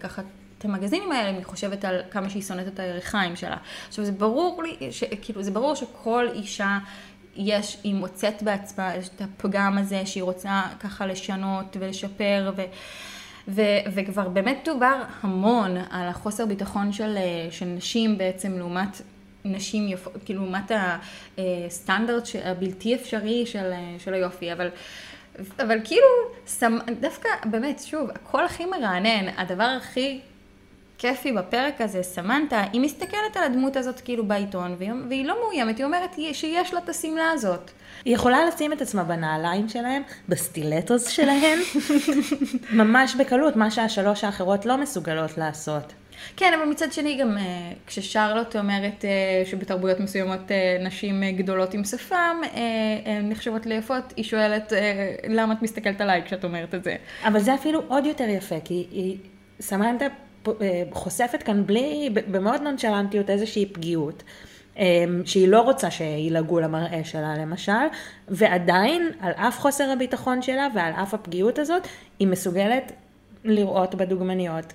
ככה... 0.00 0.22
את 0.60 0.64
המגזינים 0.64 1.12
האלה, 1.12 1.28
היא 1.36 1.44
חושבת 1.44 1.84
על 1.84 2.00
כמה 2.10 2.30
שהיא 2.30 2.42
שונאת 2.42 2.68
את 2.68 2.78
הירכיים 2.78 3.36
שלה. 3.36 3.56
עכשיו, 3.88 4.04
זה 4.04 4.12
ברור 4.12 4.62
לי, 4.62 4.92
ש, 4.92 5.04
כאילו, 5.22 5.42
זה 5.42 5.50
ברור 5.50 5.74
שכל 5.74 6.28
אישה, 6.32 6.78
יש, 7.36 7.76
היא 7.84 7.94
מוצאת 7.94 8.42
בעצמה 8.42 8.96
את 8.96 9.20
הפגם 9.20 9.78
הזה, 9.78 10.06
שהיא 10.06 10.22
רוצה 10.22 10.62
ככה 10.80 11.06
לשנות 11.06 11.76
ולשפר, 11.80 12.52
ו... 12.56 12.62
ו- 13.48 13.80
וכבר 13.94 14.28
באמת 14.28 14.58
דובר 14.64 15.02
המון 15.20 15.76
על 15.76 16.08
החוסר 16.08 16.46
ביטחון 16.46 16.92
של, 16.92 17.16
אה, 17.16 17.48
של 17.50 17.66
נשים 17.66 18.18
בעצם 18.18 18.58
לעומת 18.58 19.00
נשים 19.44 19.88
יפות, 19.88 20.12
כאילו 20.24 20.42
לעומת 20.42 20.72
הסטנדרט 21.38 22.26
ש- 22.26 22.36
הבלתי 22.36 22.94
אפשרי 22.94 23.46
של, 23.46 23.72
אה, 23.72 23.94
של 23.98 24.14
היופי, 24.14 24.52
אבל, 24.52 24.68
אבל 25.58 25.78
כאילו, 25.84 26.06
דווקא 27.00 27.28
באמת, 27.44 27.80
שוב, 27.84 28.10
הכל 28.10 28.44
הכי 28.44 28.64
מרענן, 28.66 29.28
הדבר 29.36 29.76
הכי 29.80 30.20
כיפי 31.00 31.32
בפרק 31.32 31.80
הזה, 31.80 32.02
סמנטה, 32.02 32.64
היא 32.72 32.80
מסתכלת 32.80 33.36
על 33.36 33.44
הדמות 33.44 33.76
הזאת 33.76 34.00
כאילו 34.00 34.26
בעיתון, 34.26 34.74
והיא, 34.78 34.92
והיא 35.08 35.26
לא 35.26 35.36
מאוימת, 35.40 35.78
היא 35.78 35.84
אומרת 35.86 36.16
שיש 36.32 36.74
לה 36.74 36.80
את 36.84 36.88
השמלה 36.88 37.30
הזאת. 37.30 37.70
היא 38.04 38.14
יכולה 38.14 38.44
לשים 38.44 38.72
את 38.72 38.82
עצמה 38.82 39.04
בנעליים 39.04 39.68
שלהם, 39.68 40.02
בסטילטוס 40.28 41.08
שלהם, 41.08 41.58
ממש 42.82 43.14
בקלות, 43.14 43.56
מה 43.56 43.70
שהשלוש 43.70 44.24
האחרות 44.24 44.66
לא 44.66 44.76
מסוגלות 44.76 45.38
לעשות. 45.38 45.92
כן, 46.36 46.52
אבל 46.54 46.64
מצד 46.70 46.92
שני 46.92 47.16
גם 47.16 47.38
אה, 47.38 47.42
כששרלוט 47.86 48.56
אומרת 48.56 49.04
אה, 49.04 49.10
שבתרבויות 49.46 50.00
מסוימות 50.00 50.50
אה, 50.50 50.76
נשים 50.80 51.22
גדולות 51.36 51.74
עם 51.74 51.84
שפם 51.84 52.40
נחשבות 53.22 53.66
ליפות, 53.66 54.12
היא 54.16 54.24
שואלת 54.24 54.72
למה 55.28 55.54
את 55.54 55.62
מסתכלת 55.62 56.00
עליי 56.00 56.22
כשאת 56.24 56.44
אומרת 56.44 56.74
את 56.74 56.84
זה. 56.84 56.96
אבל 57.24 57.40
זה 57.40 57.54
אפילו 57.54 57.82
עוד 57.88 58.06
יותר 58.06 58.28
יפה, 58.28 58.56
כי 58.64 58.86
היא 58.90 59.16
אה, 59.72 60.08
חושפת 60.90 61.42
כאן 61.42 61.66
בלי, 61.66 62.10
במאוד 62.30 62.60
נונשלנטיות 62.60 63.30
איזושהי 63.30 63.66
פגיעות. 63.66 64.22
אה, 64.78 65.04
שהיא 65.24 65.48
לא 65.48 65.60
רוצה 65.60 65.90
שילעגו 65.90 66.60
למראה 66.60 67.04
שלה 67.04 67.34
למשל, 67.38 67.72
ועדיין 68.28 69.10
על 69.20 69.32
אף 69.32 69.58
חוסר 69.58 69.90
הביטחון 69.90 70.42
שלה 70.42 70.68
ועל 70.74 70.92
אף 70.92 71.14
הפגיעות 71.14 71.58
הזאת, 71.58 71.88
היא 72.18 72.28
מסוגלת 72.28 72.92
לראות 73.44 73.94
בדוגמניות 73.94 74.72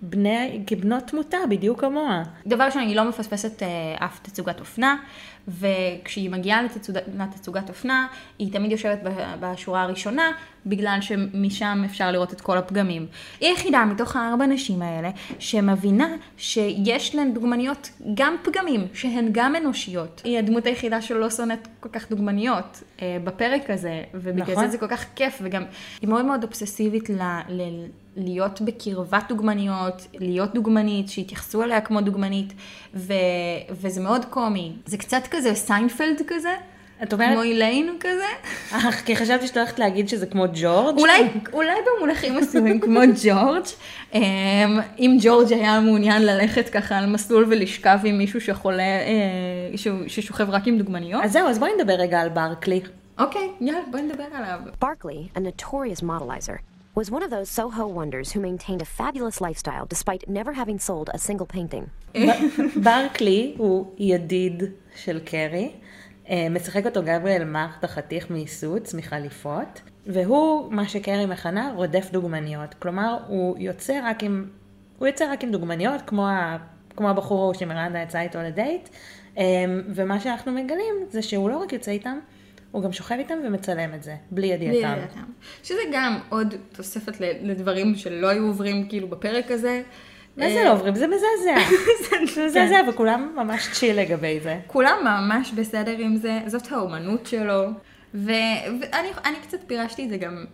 כבני, 0.00 0.62
כבנות 0.66 1.06
תמותה, 1.06 1.38
בדיוק 1.50 1.80
כמוה. 1.80 2.22
דבר 2.46 2.64
ראשון, 2.64 2.82
היא 2.82 2.96
לא 2.96 3.08
מפספסת 3.08 3.62
אה, 3.62 3.68
אף 4.06 4.18
תצוגת 4.22 4.60
אופנה, 4.60 4.96
וכשהיא 5.48 6.30
מגיעה 6.30 6.62
לתצוג, 6.62 6.96
לתצוגת 7.18 7.68
אופנה, 7.68 8.06
היא 8.38 8.52
תמיד 8.52 8.72
יושבת 8.72 8.98
בשורה 9.40 9.82
הראשונה, 9.82 10.32
בגלל 10.66 10.98
שמשם 11.00 11.82
אפשר 11.84 12.10
לראות 12.10 12.32
את 12.32 12.40
כל 12.40 12.58
הפגמים. 12.58 13.06
היא 13.40 13.48
היחידה 13.48 13.84
מתוך 13.84 14.16
הארבע 14.16 14.46
נשים 14.46 14.82
האלה, 14.82 15.10
שמבינה 15.38 16.08
שיש 16.36 17.14
להן 17.14 17.34
דוגמניות 17.34 17.90
גם 18.14 18.36
פגמים, 18.42 18.86
שהן 18.94 19.28
גם 19.32 19.56
אנושיות. 19.56 20.22
היא 20.24 20.38
הדמות 20.38 20.66
היחידה 20.66 21.02
שלא 21.02 21.30
שונאת 21.30 21.68
כל 21.80 21.88
כך 21.88 22.10
דוגמניות 22.10 22.82
אה, 23.02 23.16
בפרק 23.24 23.70
הזה, 23.70 24.02
ובגלל 24.14 24.42
נכון. 24.42 24.64
זה 24.64 24.70
זה 24.70 24.78
כל 24.78 24.88
כך 24.88 25.04
כיף, 25.14 25.38
וגם 25.42 25.64
היא 26.00 26.08
מאוד 26.08 26.24
מאוד 26.24 26.44
אובססיבית 26.44 27.10
ל... 27.10 27.22
ל 27.48 27.62
להיות 28.24 28.60
בקרבת 28.60 29.24
דוגמניות, 29.28 30.06
להיות 30.14 30.54
דוגמנית, 30.54 31.08
שיתייחסו 31.08 31.62
אליה 31.62 31.80
כמו 31.80 32.00
דוגמנית, 32.00 32.52
ו... 32.94 33.12
וזה 33.70 34.00
מאוד 34.00 34.24
קומי. 34.24 34.72
זה 34.86 34.96
קצת 34.96 35.22
כזה 35.30 35.54
סיינפלד 35.54 36.22
כזה, 36.26 36.54
את 37.02 37.12
אומרת, 37.12 37.32
כמו 37.32 37.42
איליין 37.42 37.96
כזה. 38.00 38.26
אה, 38.72 38.92
כי 38.92 39.16
חשבתי 39.16 39.46
שאת 39.46 39.56
הולכת 39.56 39.78
להגיד 39.78 40.08
שזה 40.08 40.26
כמו 40.26 40.44
ג'ורג'. 40.54 40.98
אולי, 40.98 41.28
אולי 41.52 41.76
במונחים 41.96 42.36
מסוימים 42.36 42.80
כמו 42.84 43.00
ג'ורג', 43.24 43.64
אמ, 44.14 44.20
אם 44.98 45.16
ג'ורג' 45.20 45.52
היה 45.52 45.80
מעוניין 45.80 46.22
ללכת 46.22 46.68
ככה 46.68 46.98
על 46.98 47.06
מסלול 47.06 47.46
ולשכב 47.50 47.98
עם 48.04 48.18
מישהו 48.18 48.40
שחולה, 48.40 48.82
אה, 48.82 49.78
ששוכב 50.06 50.50
רק 50.50 50.66
עם 50.66 50.78
דוגמניות. 50.78 51.24
אז 51.24 51.32
זהו, 51.32 51.48
אז 51.48 51.58
בואי 51.58 51.70
נדבר 51.78 51.94
רגע 51.94 52.20
על 52.20 52.28
ברקלי. 52.28 52.80
אוקיי, 53.18 53.48
יאללה, 53.60 53.80
בואי 53.90 54.02
נדבר 54.02 54.24
עליו. 54.34 54.60
Barkley, 54.84 55.38
a 55.38 55.40
notorious 55.40 56.02
modelizer, 56.02 56.69
was 57.00 57.10
one 57.10 57.24
of 57.26 57.30
those 57.36 57.48
Soho 57.58 57.84
wonders 58.00 58.28
who 58.32 58.40
maintained 58.50 58.82
a 58.82 58.90
fabulous 59.00 59.40
lifestyle 59.46 59.86
despite 59.94 60.22
never 60.38 60.52
having 60.52 60.78
sold 60.88 61.06
a 61.14 61.18
single 61.18 61.46
painting. 61.56 61.84
ברקלי 62.84 63.54
הוא 63.58 63.94
ידיד 63.98 64.62
של 64.96 65.20
קרי, 65.24 65.72
אה, 66.30 66.46
משחק 66.50 66.86
אותו 66.86 67.02
גבריאל 67.02 67.44
מארט 67.44 67.84
החתיך 67.84 68.30
מסוץ, 68.30 68.94
מחליפות, 68.94 69.80
והוא, 70.06 70.72
מה 70.72 70.88
שקרי 70.88 71.26
מכנה, 71.26 71.72
רודף 71.76 72.10
דוגמניות. 72.12 72.74
כלומר, 72.78 73.18
הוא 73.26 73.56
יוצא 73.58 74.00
רק 74.04 74.22
עם, 74.22 74.48
הוא 74.98 75.08
יוצא 75.08 75.32
רק 75.32 75.44
עם 75.44 75.50
דוגמניות, 75.50 76.00
כמו, 76.06 76.28
ה, 76.28 76.56
כמו 76.96 77.08
הבחור 77.10 77.42
ההוא 77.42 77.54
שמרנדה 77.54 77.98
יצא 77.98 78.20
איתו 78.20 78.38
לדייט, 78.38 78.88
אה, 79.38 79.44
ומה 79.94 80.20
שאנחנו 80.20 80.52
מגלים 80.52 80.94
זה 81.08 81.22
שהוא 81.22 81.50
לא 81.50 81.58
רק 81.58 81.72
יוצא 81.72 81.90
איתם, 81.90 82.18
הוא 82.70 82.82
גם 82.82 82.92
שוכב 82.92 83.14
איתם 83.18 83.34
ומצלם 83.44 83.94
את 83.94 84.02
זה, 84.02 84.16
בלי 84.30 84.46
ידיעתם. 84.46 84.74
לידיעתם. 84.74 85.24
שזה 85.62 85.80
גם 85.92 86.18
עוד 86.28 86.54
תוספת 86.72 87.20
לדברים 87.20 87.94
שלא 87.94 88.28
היו 88.28 88.46
עוברים 88.46 88.88
כאילו 88.88 89.08
בפרק 89.08 89.50
הזה. 89.50 89.82
מה 90.36 90.44
אה, 90.44 90.50
זה 90.50 90.64
לא 90.64 90.72
עוברים? 90.72 90.94
זה 90.94 91.06
מזעזע. 91.06 91.70
זה 92.10 92.44
מזעזע, 92.44 92.80
וכולם 92.88 93.32
ממש 93.36 93.68
צ'יל 93.72 94.00
לגבי 94.00 94.40
זה. 94.40 94.58
כולם 94.66 94.96
ממש 95.04 95.52
בסדר 95.52 95.98
עם 95.98 96.16
זה, 96.16 96.40
זאת 96.46 96.72
האומנות 96.72 97.26
שלו. 97.26 97.66
ואני 98.14 99.08
אני 99.24 99.36
קצת 99.42 99.58
פירשתי 99.66 100.04
את 100.04 100.10
זה 100.10 100.16
גם 100.16 100.44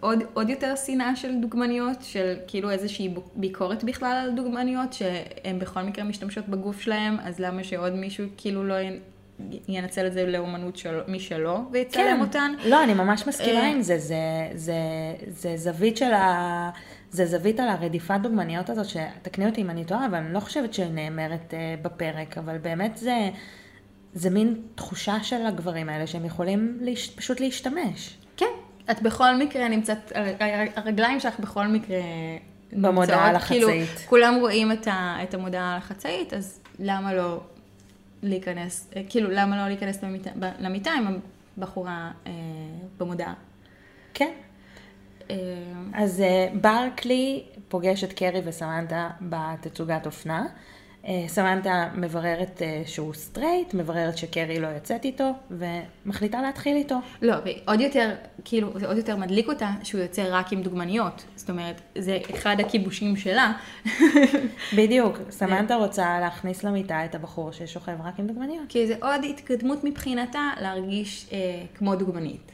עוד, 0.00 0.18
עוד 0.34 0.50
יותר 0.50 0.76
שנאה 0.76 1.16
של 1.16 1.34
דוגמניות, 1.40 2.02
של 2.02 2.34
כאילו 2.46 2.70
איזושהי 2.70 3.14
ביקורת 3.34 3.84
בכלל 3.84 4.22
על 4.24 4.30
דוגמניות, 4.30 4.92
שהן 4.92 5.58
בכל 5.58 5.82
מקרה 5.82 6.04
משתמשות 6.04 6.48
בגוף 6.48 6.80
שלהם, 6.80 7.16
אז 7.22 7.40
למה 7.40 7.64
שעוד 7.64 7.94
מישהו 7.94 8.24
כאילו 8.36 8.64
לא 8.64 8.74
ינצל 9.68 10.06
את 10.06 10.12
זה 10.12 10.26
לאומנות 10.26 10.76
של 10.76 11.00
משלו 11.08 11.58
ויצלם 11.72 12.20
אותן? 12.20 12.52
לא, 12.64 12.84
אני 12.84 12.94
ממש 12.94 13.26
מסכימה 13.26 13.60
אה, 13.60 13.68
עם 13.68 13.82
זה, 13.82 13.98
זה, 13.98 14.16
זה, 14.54 14.74
זה 15.28 15.56
זווית 15.56 15.96
של 15.96 16.12
ה... 16.12 16.70
זה 17.10 17.26
זווית 17.26 17.60
על 17.60 17.68
הרדיפת 17.68 18.18
דוגמניות 18.22 18.70
הזאת, 18.70 18.86
שתקני 18.86 19.46
אותי 19.46 19.62
אם 19.62 19.70
אני 19.70 19.84
טועה, 19.84 20.06
אבל 20.06 20.18
אני 20.18 20.32
לא 20.32 20.40
חושבת 20.40 20.74
שנאמרת 20.74 21.54
אה, 21.54 21.74
בפרק, 21.82 22.38
אבל 22.38 22.58
באמת 22.58 22.96
זה, 22.96 23.30
זה 24.14 24.30
מין 24.30 24.62
תחושה 24.74 25.22
של 25.22 25.46
הגברים 25.46 25.88
האלה 25.88 26.06
שהם 26.06 26.24
יכולים 26.24 26.78
להש, 26.80 27.10
פשוט 27.10 27.40
להשתמש. 27.40 28.18
כן, 28.36 28.46
את 28.90 29.02
בכל 29.02 29.36
מקרה 29.36 29.68
נמצאת, 29.68 30.12
הרגליים 30.76 31.20
שלך 31.20 31.40
בכל 31.40 31.66
מקרה 31.66 32.00
במודעה 32.72 33.28
על 33.28 33.38
כאילו. 33.38 33.68
כולם 34.06 34.34
רואים 34.40 34.72
את, 34.72 34.86
ה, 34.86 35.16
את 35.22 35.34
המודעה 35.34 35.72
על 35.72 35.78
החצאית, 35.78 36.34
אז 36.34 36.60
למה 36.78 37.14
לא 37.14 37.40
להיכנס, 38.22 38.90
אה, 38.96 39.02
כאילו, 39.08 39.30
למה 39.30 39.56
לא 39.56 39.68
להיכנס 39.68 40.02
למיטה, 40.58 40.92
עם 40.92 41.18
הבחורה 41.58 42.10
אה, 42.26 42.32
במודעה? 42.98 43.34
כן. 44.14 44.32
אה, 45.30 45.36
אז 45.94 46.22
ברקלי 46.60 47.44
פוגש 47.68 48.04
את 48.04 48.12
קרי 48.12 48.40
וסמנטה 48.44 49.10
בתצוגת 49.20 50.06
אופנה, 50.06 50.46
אה, 51.06 51.24
סמנטה 51.28 51.88
מבררת 51.94 52.62
אה, 52.62 52.82
שהוא 52.86 53.14
סטרייט, 53.14 53.74
מבררת 53.74 54.18
שקרי 54.18 54.60
לא 54.60 54.66
יוצאת 54.66 55.04
איתו, 55.04 55.32
ומחליטה 55.50 56.42
להתחיל 56.42 56.76
איתו. 56.76 56.96
לא, 57.22 57.34
ועוד 57.44 57.80
יותר, 57.80 58.14
כאילו, 58.44 58.78
זה 58.78 58.86
עוד 58.86 58.96
יותר 58.96 59.16
מדליק 59.16 59.48
אותה 59.48 59.70
שהוא 59.82 60.00
יוצא 60.00 60.24
רק 60.30 60.52
עם 60.52 60.62
דוגמניות. 60.62 61.24
זאת 61.36 61.50
אומרת, 61.50 61.80
זה 61.98 62.18
אחד 62.34 62.56
הכיבושים 62.60 63.16
שלה. 63.16 63.52
בדיוק, 64.76 65.18
סמנטה 65.30 65.74
רוצה 65.74 66.20
להכניס 66.20 66.64
למיטה 66.64 67.04
את 67.04 67.14
הבחור 67.14 67.52
ששוכב 67.52 67.96
רק 68.04 68.18
עם 68.18 68.26
דוגמניות. 68.26 68.64
כי 68.68 68.86
זה 68.86 68.94
עוד 69.00 69.24
התקדמות 69.30 69.84
מבחינתה 69.84 70.50
להרגיש 70.60 71.26
אה, 71.32 71.38
כמו 71.74 71.94
דוגמנית. 71.94 72.52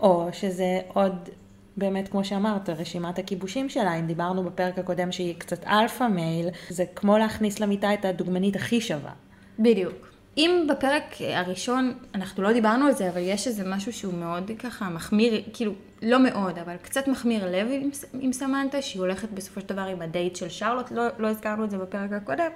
או 0.00 0.28
שזה 0.32 0.80
עוד, 0.88 1.28
באמת 1.76 2.08
כמו 2.08 2.24
שאמרת, 2.24 2.68
רשימת 2.70 3.18
הכיבושים 3.18 3.68
שלה, 3.68 3.94
אם 3.94 4.06
דיברנו 4.06 4.44
בפרק 4.44 4.78
הקודם 4.78 5.12
שהיא 5.12 5.34
קצת 5.38 5.64
alpha 5.66 6.04
male, 6.04 6.48
זה 6.68 6.84
כמו 6.96 7.18
להכניס 7.18 7.60
למיטה 7.60 7.94
את 7.94 8.04
הדוגמנית 8.04 8.56
הכי 8.56 8.80
שווה. 8.80 9.12
בדיוק. 9.58 10.10
אם 10.36 10.66
בפרק 10.68 11.02
הראשון, 11.20 11.94
אנחנו 12.14 12.42
לא 12.42 12.52
דיברנו 12.52 12.86
על 12.86 12.92
זה, 12.92 13.08
אבל 13.08 13.20
יש 13.20 13.46
איזה 13.46 13.64
משהו 13.66 13.92
שהוא 13.92 14.14
מאוד 14.14 14.50
ככה 14.58 14.88
מחמיר, 14.88 15.42
כאילו, 15.52 15.72
לא 16.02 16.22
מאוד, 16.22 16.58
אבל 16.58 16.76
קצת 16.76 17.08
מכמיר 17.08 17.46
לב 17.46 17.68
עם, 17.70 17.90
עם 18.20 18.32
סמנטה, 18.32 18.82
שהיא 18.82 19.00
הולכת 19.00 19.30
בסופו 19.30 19.60
של 19.60 19.66
דבר 19.66 19.82
עם 19.82 20.02
הדייט 20.02 20.36
של 20.36 20.48
שרלוט, 20.48 20.90
לא, 20.90 21.06
לא 21.18 21.28
הזכרנו 21.28 21.64
את 21.64 21.70
זה 21.70 21.78
בפרק 21.78 22.12
הקודם, 22.12 22.50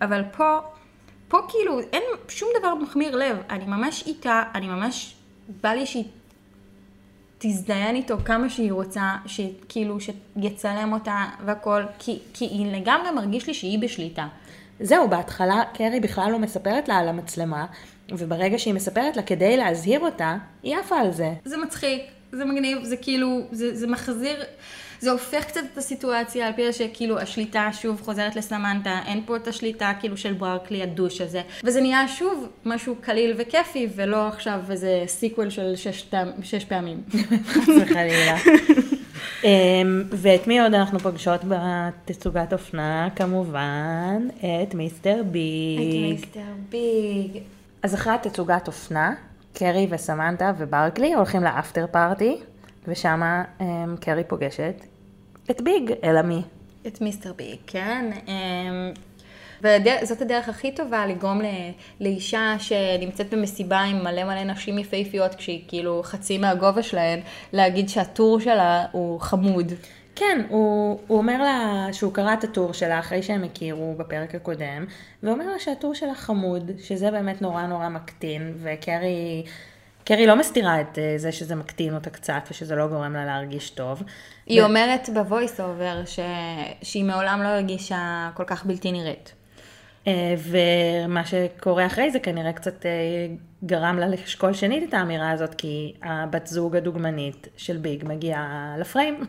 אבל 0.00 0.22
פה, 0.36 0.58
פה 1.28 1.38
כאילו 1.48 1.80
אין 1.80 2.02
שום 2.28 2.48
דבר 2.58 2.74
מכמיר 2.74 3.16
לב, 3.16 3.36
אני 3.50 3.64
ממש 3.64 4.04
איתה, 4.06 4.42
אני 4.54 4.66
ממש, 4.66 5.14
בא 5.62 5.68
לי 5.68 5.86
שהיא 5.86 6.04
תזדיין 7.38 7.96
איתו 7.96 8.16
כמה 8.24 8.50
שהיא 8.50 8.72
רוצה, 8.72 9.12
שכאילו, 9.26 9.98
שיצלם 10.00 10.92
אותה 10.92 11.24
והכל, 11.44 11.82
כי, 11.98 12.18
כי 12.34 12.44
היא 12.44 12.72
לגמרי 12.72 13.10
מרגיש 13.10 13.46
לי 13.46 13.54
שהיא 13.54 13.78
בשליטה. 13.78 14.26
זהו, 14.80 15.08
בהתחלה 15.08 15.62
קרי 15.74 16.00
בכלל 16.00 16.32
לא 16.32 16.38
מספרת 16.38 16.88
לה 16.88 16.98
על 16.98 17.08
המצלמה, 17.08 17.66
וברגע 18.12 18.58
שהיא 18.58 18.74
מספרת 18.74 19.16
לה 19.16 19.22
כדי 19.22 19.56
להזהיר 19.56 20.00
אותה, 20.00 20.36
היא 20.62 20.76
עפה 20.76 20.96
על 20.96 21.12
זה. 21.12 21.32
זה 21.44 21.56
מצחיק, 21.56 22.02
זה 22.32 22.44
מגניב, 22.44 22.84
זה 22.84 22.96
כאילו, 22.96 23.40
זה, 23.52 23.76
זה 23.76 23.86
מחזיר, 23.86 24.42
זה 25.06 25.12
הופך 25.12 25.44
קצת 25.44 25.60
את 25.72 25.78
הסיטואציה 25.78 26.46
על 26.46 26.52
פיה 26.52 26.72
שכאילו 26.72 27.18
השליטה 27.18 27.68
שוב 27.72 28.00
חוזרת 28.00 28.36
לסמנטה, 28.36 28.98
אין 29.06 29.22
פה 29.26 29.36
את 29.36 29.48
השליטה 29.48 29.92
כאילו 30.00 30.16
של 30.16 30.32
ברקלי 30.32 30.82
ה 30.82 30.87
douche 30.87 31.20
הזה, 31.20 31.42
וזה 31.64 31.80
נהיה 31.80 32.08
שוב 32.08 32.48
משהו 32.64 32.96
קליל 33.00 33.34
וכיפי, 33.38 33.88
ולא 33.94 34.28
עכשיו 34.28 34.60
איזה 34.70 35.04
sequel 35.06 35.50
של 35.50 35.76
שש, 35.76 36.10
שש 36.42 36.64
פעמים. 36.64 37.02
זה 37.78 37.86
חלילה. 37.86 38.36
אמ, 39.44 40.02
ואת 40.10 40.46
מי 40.46 40.60
עוד 40.60 40.74
אנחנו 40.74 40.98
פוגשות 40.98 41.40
בתצוגת 41.48 42.52
אופנה? 42.52 43.08
כמובן, 43.16 44.28
את 44.38 44.74
מיסטר 44.74 45.22
ביג. 45.30 45.80
את 45.80 46.10
מיסטר 46.10 46.52
ביג. 46.68 47.42
אז 47.82 47.94
אחרי 47.94 48.12
התצוגת 48.12 48.66
אופנה, 48.66 49.14
קרי 49.52 49.86
וסמנטה 49.90 50.52
וברקלי 50.58 51.14
הולכים 51.14 51.42
ל 51.42 51.49
after 51.49 51.86
party, 51.90 52.36
ושם 52.88 53.22
um, 53.58 53.62
קרי 54.00 54.24
פוגשת 54.24 54.74
את 55.50 55.60
ביג, 55.60 55.92
אלא 56.04 56.22
מי? 56.22 56.42
את 56.86 57.00
מיסטר 57.00 57.32
ביג, 57.32 57.56
כן. 57.66 58.10
Um, 58.26 58.98
וזאת 59.62 60.22
הדרך 60.22 60.48
הכי 60.48 60.72
טובה 60.72 61.06
לגרום 61.06 61.40
לאישה 62.00 62.56
שנמצאת 62.58 63.34
במסיבה 63.34 63.80
עם 63.80 64.04
מלא 64.04 64.24
מלא 64.24 64.44
נשים 64.44 64.78
יפהפיות, 64.78 65.34
כשהיא 65.34 65.64
כאילו 65.68 66.00
חצי 66.04 66.38
מהגובה 66.38 66.82
שלהן, 66.82 67.20
להגיד 67.52 67.88
שהטור 67.88 68.40
שלה 68.40 68.86
הוא 68.92 69.20
חמוד. 69.20 69.72
כן, 70.16 70.42
הוא, 70.48 71.00
הוא 71.06 71.18
אומר 71.18 71.42
לה 71.42 71.88
שהוא 71.92 72.12
קרא 72.12 72.34
את 72.34 72.44
הטור 72.44 72.72
שלה 72.72 72.98
אחרי 72.98 73.22
שהם 73.22 73.44
הכירו 73.44 73.94
בפרק 73.96 74.34
הקודם, 74.34 74.84
ואומר 75.22 75.46
לה 75.46 75.58
שהטור 75.58 75.94
שלה 75.94 76.14
חמוד, 76.14 76.70
שזה 76.78 77.10
באמת 77.10 77.42
נורא 77.42 77.66
נורא 77.66 77.88
מקטין, 77.88 78.54
וקרי... 78.62 79.44
קרי 80.06 80.26
לא 80.26 80.36
מסתירה 80.36 80.80
את 80.80 80.98
אה, 80.98 81.14
זה 81.16 81.32
שזה 81.32 81.54
מקטין 81.54 81.94
אותה 81.94 82.10
קצת 82.10 82.42
ושזה 82.50 82.76
לא 82.76 82.86
גורם 82.86 83.12
לה 83.12 83.24
להרגיש 83.24 83.70
טוב. 83.70 84.02
היא 84.46 84.62
ו... 84.62 84.64
אומרת 84.64 85.08
ב 85.14 85.22
voice 85.22 85.60
over 85.60 86.04
ש... 86.04 86.18
שהיא 86.82 87.04
מעולם 87.04 87.42
לא 87.42 87.48
הרגישה 87.48 88.30
כל 88.34 88.44
כך 88.46 88.66
בלתי 88.66 88.92
נראית. 88.92 89.32
אה, 90.06 90.34
ומה 90.38 91.22
שקורה 91.26 91.86
אחרי 91.86 92.10
זה 92.10 92.18
כנראה 92.20 92.52
קצת 92.52 92.86
אה, 92.86 92.90
גרם 93.64 93.98
לה 93.98 94.08
לשקול 94.08 94.52
שנית 94.52 94.88
את 94.88 94.94
האמירה 94.94 95.30
הזאת, 95.30 95.54
כי 95.54 95.94
הבת 96.02 96.46
זוג 96.46 96.76
הדוגמנית 96.76 97.48
של 97.56 97.76
ביג 97.76 98.04
מגיעה 98.08 98.74
לפריים. 98.78 99.20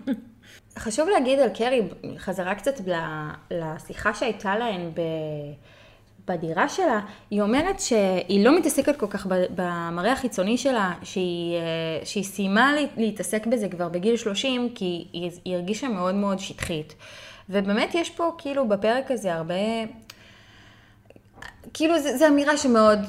חשוב 0.80 1.10
להגיד 1.10 1.40
על 1.40 1.50
קרי, 1.50 1.82
חזרה 2.18 2.56
קצת 2.56 2.82
לשיחה 3.52 4.14
שהייתה 4.14 4.58
להן 4.58 4.92
ב... 4.94 5.02
בדירה 6.28 6.70
שלה, 6.70 7.00
היא 7.32 7.42
אומרת 7.42 7.80
שהיא 7.80 8.46
לא 8.46 8.58
מתעסקת 8.58 8.96
כל 8.96 9.08
כך 9.10 9.28
במראה 9.56 10.12
החיצוני 10.12 10.58
שלה, 10.58 10.94
שהיא, 11.04 11.56
אה, 11.58 12.06
שהיא 12.06 12.24
סיימה 12.24 12.74
להתעסק 12.98 13.48
בזה 13.48 13.70
כבר 13.70 13.90
בגיל 13.90 14.18
30, 14.18 14.70
כי 14.76 15.08
היא, 15.14 15.56
הרגישה 15.56 15.88
מאוד 15.88 16.16
מאוד 16.16 16.40
שטחית. 16.40 16.96
ובאמת 17.50 17.96
יש 17.96 18.10
פה 18.10 18.32
כאילו 18.38 18.68
בפרק 18.68 19.12
הזה 19.12 19.34
הרבה 19.34 19.56
כאילו, 21.74 21.94
זו 22.00 22.28
אמירה 22.28 22.58
שמאוד, 22.58 23.00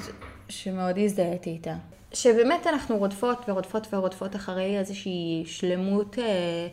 שמאוד 0.49 0.99
הזדהיתי 0.99 1.51
איתה. 1.51 1.75
שבאמת 2.13 2.67
אנחנו 2.67 2.97
רודפות 2.97 3.39
ורודפות 3.49 3.87
ורודפות 3.93 4.37
אחרי 4.37 4.79
איזושהי 4.79 5.43
שלמות 5.47 6.19
אה, 6.19 6.69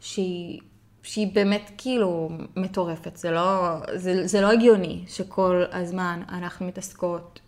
שהיא, 0.00 0.60
שהיא 1.02 1.34
באמת 1.34 1.70
כאילו 1.78 2.30
מטורפת. 2.56 3.16
זה 3.16 3.30
לא, 3.30 3.76
זה, 3.94 4.26
זה 4.26 4.40
לא 4.40 4.52
הגיוני 4.52 5.04
שכל 5.08 5.64
הזמן 5.72 6.22
אנחנו 6.28 6.66
מתעסקות 6.66 7.40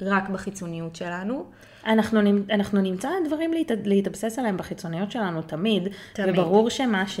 רק 0.00 0.28
בחיצוניות 0.28 0.96
שלנו. 0.96 1.44
אנחנו, 1.86 2.20
אנחנו 2.50 2.80
נמצא 2.80 3.08
דברים 3.26 3.52
להת, 3.52 3.70
להתאבסס 3.84 4.38
עליהם 4.38 4.56
בחיצוניות 4.56 5.10
שלנו 5.10 5.42
תמיד, 5.42 5.88
תמיד. 6.12 6.38
וברור 6.38 6.70
שמה, 6.70 7.08
ש, 7.08 7.20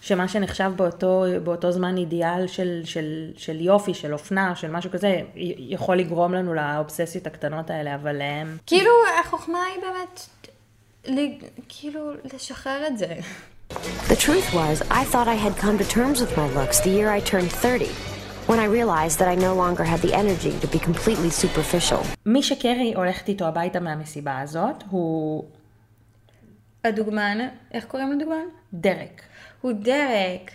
שמה 0.00 0.28
שנחשב 0.28 0.72
באותו, 0.76 1.24
באותו 1.44 1.72
זמן 1.72 1.96
אידיאל 1.96 2.46
של, 2.46 2.80
של, 2.84 3.30
של 3.36 3.60
יופי, 3.60 3.94
של 3.94 4.12
אופנה, 4.12 4.56
של 4.56 4.70
משהו 4.70 4.90
כזה, 4.90 5.20
יכול 5.56 5.96
לגרום 5.96 6.34
לנו 6.34 6.54
לאובססיות 6.54 7.26
הקטנות 7.26 7.70
האלה, 7.70 7.94
אבל... 7.94 8.20
הם... 8.20 8.56
כאילו, 8.66 8.90
החוכמה 9.20 9.58
היא 9.74 9.82
באמת, 9.82 10.20
לי, 11.06 11.38
כאילו, 11.68 12.10
לשחרר 12.34 12.86
את 12.86 12.98
זה. 12.98 13.14
The 13.68 14.16
truth 14.16 14.54
was, 14.54 14.82
I 14.90 15.04
thought 15.04 15.28
I 15.28 15.34
had 15.34 15.56
come 15.56 15.76
to 15.78 15.84
terms 15.84 16.20
with 16.20 16.36
my 16.36 16.48
looks 16.50 16.80
the 16.80 16.90
year 16.90 17.10
I 17.10 17.20
turned 17.20 17.50
30. 17.50 17.90
when 18.46 18.60
I 18.60 18.66
realized 18.78 19.18
that 19.18 19.28
I 19.28 19.34
no 19.34 19.54
longer 19.54 19.84
had 19.84 20.00
the 20.06 20.14
energy 20.14 20.52
to 20.60 20.68
be 20.68 20.78
completely 20.78 21.30
superficial. 21.30 22.06
מי 22.26 22.42
שקרי 22.42 22.92
הולכת 22.96 23.28
איתו 23.28 23.44
הביתה 23.44 23.80
מהמסיבה 23.80 24.40
הזאת 24.40 24.84
הוא... 24.90 25.44
הדוגמן, 26.84 27.38
איך 27.74 27.84
קוראים 27.84 28.12
לדוגמן? 28.12 28.44
דרק. 28.74 29.22
הוא 29.60 29.72
דרק. 29.72 30.50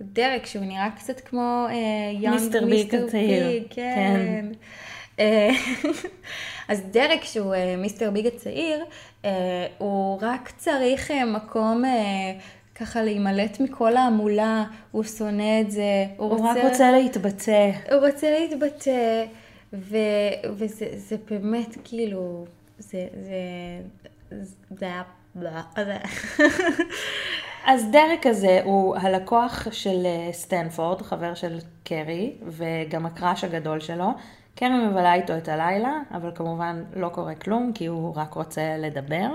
דרק 0.00 0.46
שהוא 0.46 0.64
נראה 0.64 0.90
קצת 0.96 1.20
כמו 1.20 1.66
יונג 2.12 2.34
מיסטר 2.38 2.66
ביג 2.66 2.94
הצעיר. 2.94 3.64
כן. 3.70 4.44
כן. 5.16 5.24
אז 6.68 6.82
דרק 6.90 7.24
שהוא 7.24 7.54
מיסטר 7.78 8.10
ביג 8.10 8.26
הצעיר, 8.26 8.84
הוא 9.78 10.18
רק 10.20 10.52
צריך 10.56 11.10
מקום 11.10 11.84
ככה 12.74 13.02
להימלט 13.02 13.60
מכל 13.60 13.96
ההמולה, 13.96 14.64
הוא 14.90 15.04
שונא 15.04 15.60
את 15.60 15.70
זה, 15.70 16.06
הוא, 16.16 16.30
הוא 16.30 16.38
רוצה... 16.38 16.52
הוא 16.52 16.58
רק 16.60 16.70
רוצה 16.70 16.92
להתבטא. 16.92 17.70
הוא 17.90 18.06
רוצה 18.06 18.30
להתבטא, 18.30 19.24
ו... 19.72 19.96
וזה 20.56 20.86
זה 20.96 21.16
באמת 21.30 21.76
כאילו, 21.84 22.44
זה, 22.78 23.06
זה, 24.30 24.46
זה 24.70 24.86
היה... 24.86 25.02
אז 27.66 27.90
דרק 27.90 28.26
הזה 28.26 28.60
הוא 28.64 28.96
הלקוח 28.96 29.66
של 29.70 30.06
אה, 30.06 30.32
סטנפורד, 30.32 31.02
חבר 31.02 31.34
של 31.34 31.58
קרי, 31.84 32.32
וגם 32.46 33.06
הקראש 33.06 33.44
הגדול 33.44 33.80
שלו. 33.80 34.10
קרי 34.54 34.86
מבלה 34.88 35.14
איתו 35.14 35.36
את 35.36 35.48
הלילה, 35.48 35.98
אבל 36.14 36.30
כמובן 36.34 36.82
לא 36.96 37.08
קורה 37.08 37.34
כלום, 37.34 37.72
כי 37.74 37.86
הוא 37.86 38.16
רק 38.16 38.34
רוצה 38.34 38.76
לדבר. 38.78 39.28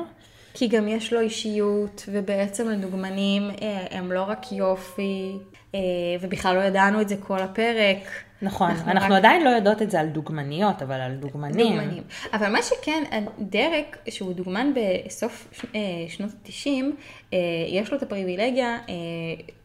כי 0.54 0.68
גם 0.68 0.88
יש 0.88 1.14
לו 1.14 1.20
אישיות, 1.20 2.04
ובעצם 2.12 2.68
הדוגמנים 2.70 3.50
אה, 3.62 3.86
הם 3.92 4.12
לא 4.12 4.24
רק 4.24 4.52
יופי, 4.52 5.38
אה, 5.76 5.80
ובכלל 6.22 6.56
לא 6.56 6.62
ידענו 6.62 7.02
את 7.02 7.10
זה 7.10 7.16
כל 7.18 7.40
הפרק. 7.40 8.27
נכון, 8.42 8.70
אנחנו, 8.70 8.92
אנחנו 8.92 9.14
רק... 9.14 9.20
עדיין 9.20 9.44
לא 9.44 9.50
יודעות 9.50 9.82
את 9.82 9.92
זה 9.92 10.00
על 10.00 10.08
דוגמניות, 10.08 10.82
אבל 10.82 11.02
על 11.02 11.16
דוגמנים. 11.16 11.78
דוגמנים. 11.78 12.04
אבל 12.34 12.52
מה 12.52 12.62
שכן, 12.62 13.04
דרק, 13.40 13.98
שהוא 14.10 14.34
דוגמן 14.34 14.74
בסוף 14.76 15.64
שנות 16.08 16.32
ה-90, 16.32 17.36
יש 17.68 17.92
לו 17.92 17.98
את 17.98 18.04
הפריבילגיה, 18.04 18.78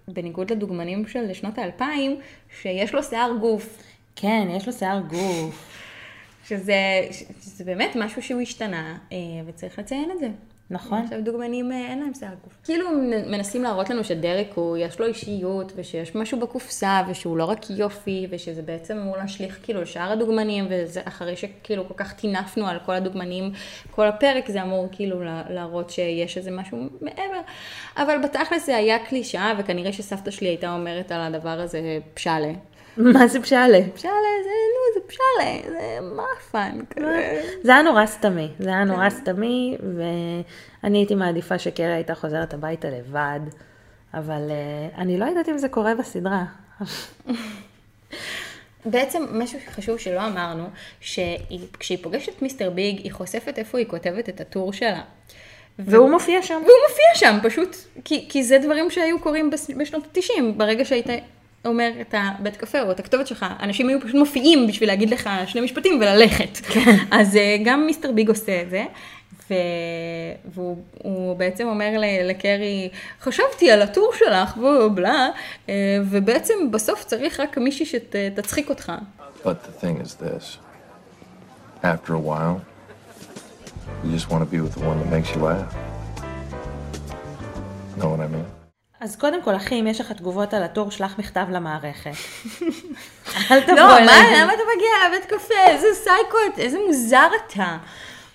בניגוד 0.09 0.53
לדוגמנים 0.53 1.09
של 1.09 1.33
שנות 1.33 1.59
האלפיים, 1.59 2.21
שיש 2.61 2.95
לו 2.95 3.03
שיער 3.03 3.33
גוף. 3.41 3.83
כן, 4.17 4.49
יש 4.51 4.67
לו 4.67 4.73
שיער 4.73 5.01
גוף. 5.01 5.69
שזה, 6.49 6.75
שזה 7.43 7.65
באמת 7.65 7.97
משהו 7.97 8.23
שהוא 8.23 8.41
השתנה, 8.41 8.99
וצריך 9.47 9.79
לציין 9.79 10.11
את 10.11 10.19
זה. 10.19 10.29
נכון. 10.73 10.99
עכשיו 11.05 11.19
דוגמנים 11.25 11.73
אה, 11.73 11.77
אין 11.77 11.99
להם 12.01 12.15
שיער 12.15 12.33
גוף. 12.45 12.53
כאילו 12.65 12.87
מנסים 13.27 13.63
להראות 13.63 13.91
לנו 13.91 14.05
שדרק 14.05 14.47
הוא, 14.55 14.77
יש 14.77 14.99
לו 15.01 15.07
אישיות, 15.07 15.73
ושיש 15.77 16.15
משהו 16.15 16.41
בקופסה, 16.41 17.03
ושהוא 17.09 17.37
לא 17.37 17.45
רק 17.45 17.71
יופי, 17.71 18.27
ושזה 18.31 18.63
בעצם 18.63 18.97
אמור 18.99 19.17
להשליך 19.17 19.59
כאילו 19.63 19.83
לשאר 19.83 20.13
הדוגמנים, 20.13 20.67
וזה 20.71 21.01
אחרי 21.05 21.37
שכאילו 21.37 21.89
כל 21.89 21.95
כך 21.97 22.13
טינפנו 22.13 22.67
על 22.67 22.79
כל 22.87 22.93
הדוגמנים, 22.95 23.53
כל 23.91 24.07
הפרק 24.09 24.49
זה 24.51 24.63
אמור 24.63 24.89
כאילו 24.93 25.25
לה- 25.25 25.43
להראות 25.51 25.91
שיש 25.91 26.39
איזה 26.39 26.51
משהו 26.51 26.79
מעבר. 27.01 27.41
אבל 27.97 28.19
בתכלס 28.25 28.67
זה 28.67 28.77
היה 28.77 28.99
קלישאה, 29.07 29.53
וכנראה 29.59 29.93
שסבתא 29.93 30.31
שלי 30.31 30.49
הייתה 30.49 30.75
אומרת 30.75 31.13
על 31.13 31.35
הדבר 31.35 31.61
הזה 31.61 31.81
פשאלה. 32.15 32.53
מה 32.97 33.27
זה 33.27 33.43
פשאלה? 33.43 33.79
פשאלה 33.95 34.13
זה, 34.45 34.51
נו, 34.51 34.95
זה 34.95 35.09
פשאלה, 35.09 35.79
זה 35.79 35.99
מאפן. 36.17 36.79
כזה. 36.91 37.43
זה 37.63 37.73
היה 37.73 37.83
נורא 37.83 38.07
סתמי, 38.07 38.49
זה 38.59 38.69
היה 38.69 38.85
נורא 38.85 39.11
סתמי, 39.11 39.77
ואני 39.97 40.99
הייתי 40.99 41.15
מעדיפה 41.15 41.59
שקרי 41.59 41.93
הייתה 41.93 42.15
חוזרת 42.15 42.55
הביתה 42.55 42.89
לבד, 42.91 43.41
אבל 44.15 44.51
uh, 44.51 44.99
אני 44.99 45.19
לא 45.19 45.25
יודעת 45.25 45.49
אם 45.49 45.59
זה 45.59 45.69
קורה 45.69 45.95
בסדרה. 45.95 46.45
בעצם 48.85 49.25
משהו 49.31 49.59
חשוב 49.71 49.99
שלא 49.99 50.27
אמרנו, 50.27 50.65
שכשהיא 51.01 51.99
פוגשת 52.03 52.37
את 52.37 52.43
מיסטר 52.43 52.71
ביג, 52.71 53.01
היא 53.03 53.13
חושפת 53.13 53.59
איפה 53.59 53.79
היא 53.79 53.87
כותבת 53.87 54.29
את 54.29 54.41
הטור 54.41 54.73
שלה. 54.73 55.01
והוא 55.79 56.11
מופיע 56.11 56.43
שם. 56.43 56.55
והוא 56.55 56.79
מופיע 56.89 57.05
שם, 57.15 57.39
פשוט, 57.43 57.77
כי, 58.05 58.27
כי 58.29 58.45
זה 58.45 58.59
דברים 58.59 58.91
שהיו 58.91 59.21
קורים 59.21 59.51
בשנות 59.77 60.05
ה-90, 60.05 60.43
ברגע 60.57 60.85
שהיית 60.85 61.07
אומר 61.65 61.91
את 62.01 62.15
הבית 62.19 62.57
קפה 62.57 62.83
או 62.83 62.91
את 62.91 63.01
הכתובת 63.01 63.27
שלך, 63.27 63.47
אנשים 63.61 63.89
היו 63.89 64.01
פשוט 64.01 64.15
מופיעים 64.15 64.67
בשביל 64.67 64.89
להגיד 64.89 65.11
לך 65.11 65.31
שני 65.47 65.61
משפטים 65.61 66.01
וללכת. 66.01 66.59
אז 67.11 67.37
אה, 67.37 67.57
גם 67.65 67.87
מיסטר 67.87 68.13
ביג 68.13 68.29
עושה 68.29 68.63
את 68.63 68.71
זה. 68.71 68.85
ו... 69.51 69.55
והוא 70.55 70.77
הוא 70.99 71.37
בעצם 71.37 71.67
אומר 71.67 71.99
ל- 71.99 72.31
לקרי, 72.31 72.89
חשבתי 73.21 73.71
על 73.71 73.83
הטור 73.83 74.13
שלך, 74.19 74.57
בלה 74.57 74.89
בלה, 74.89 75.29
אה, 75.69 75.75
ובעצם 76.11 76.55
בסוף 76.71 77.05
צריך 77.05 77.41
רק 77.41 77.59
מישהי 77.59 77.87
שתצחיק 77.87 78.69
אותך. 78.71 78.93
But 79.45 79.47
the 79.47 79.85
thing 79.85 79.97
is 80.05 80.15
this 80.25 80.59
after 81.83 82.15
a 82.15 82.23
while, 82.31 82.61
you 84.05 84.11
just 84.19 84.31
want 84.31 84.41
to 84.45 84.51
be 84.55 84.61
with 84.61 84.75
the 84.79 84.85
one 84.91 84.99
that 85.01 85.11
makes 85.11 85.35
you 85.35 85.41
laugh. 85.43 85.75
Know 87.99 88.09
what 88.09 88.21
I 88.21 88.29
mean? 88.29 88.62
אז 89.03 89.17
קודם 89.17 89.43
כל, 89.43 89.57
אחי, 89.57 89.81
אם 89.81 89.87
יש 89.87 90.01
לך 90.01 90.13
תגובות 90.13 90.55
על 90.55 90.63
הטור, 90.63 90.91
שלח 90.91 91.19
מכתב 91.19 91.47
למערכת. 91.51 92.11
אל 93.51 93.61
תבוא 93.63 93.75
לא, 93.77 93.87
מה, 93.87 93.99
אליי. 93.99 94.41
למה 94.43 94.53
אתה 94.55 94.63
מגיע 94.77 94.89
לבית 95.09 95.25
קפה? 95.31 95.55
איזה 95.67 95.87
סייקו, 95.95 96.37
איזה 96.59 96.79
מוזר 96.87 97.29
אתה. 97.47 97.77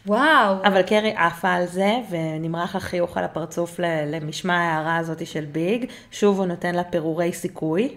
וואו. 0.05 0.55
אבל 0.63 0.81
קרי 0.81 1.13
עפה 1.15 1.53
על 1.53 1.65
זה, 1.65 1.91
ונמרח 2.09 2.75
לה 2.75 2.81
חיוך 2.81 3.17
על 3.17 3.23
הפרצוף 3.23 3.79
למשמע 4.11 4.53
ההערה 4.57 4.97
הזאת 4.97 5.27
של 5.27 5.45
ביג. 5.45 5.85
שוב 6.11 6.37
הוא 6.37 6.45
נותן 6.45 6.75
לה 6.75 6.83
פירורי 6.83 7.33
סיכוי. 7.33 7.95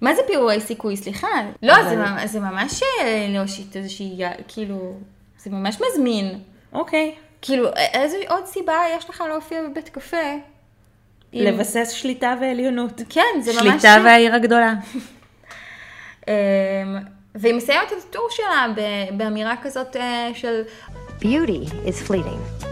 מה 0.00 0.14
זה 0.14 0.22
פירורי 0.26 0.60
סיכוי? 0.60 0.96
סליחה. 0.96 1.28
לא, 1.62 1.72
אבל- 1.76 1.88
זה 1.88 1.96
ממ- 1.96 2.26
זה 2.26 2.40
ממש 2.40 2.82
אה, 2.82 3.26
להושיט 3.28 3.76
איזושהי, 3.76 4.18
כאילו, 4.48 4.92
זה 5.38 5.50
ממש 5.50 5.76
מזמין. 5.90 6.38
אוקיי. 6.72 7.14
כאילו, 7.42 7.68
א- 7.68 7.72
איזה 7.92 8.16
עוד 8.28 8.46
סיבה 8.46 8.74
יש 8.96 9.10
לך 9.10 9.24
להופיע 9.28 9.58
בבית 9.70 9.88
קפה? 9.88 10.16
אם- 11.34 11.40
לבסס 11.44 11.90
שליטה 11.90 12.34
ועליונות. 12.40 13.00
כן, 13.08 13.40
זה 13.40 13.52
ממש... 13.52 13.60
שליטה 13.62 13.96
והעיר 14.04 14.34
הגדולה. 14.34 14.72
אמ, 16.28 16.32
והיא 17.34 17.54
מסיימת 17.54 17.92
את 17.92 18.04
הטור 18.08 18.28
שלה 18.30 18.66
ב- 18.76 19.16
באמירה 19.18 19.54
כזאת 19.62 19.96
אה, 19.96 20.30
של, 20.34 20.62
Beauty 21.20 21.68
is 21.86 22.08
fleeting. 22.08 22.64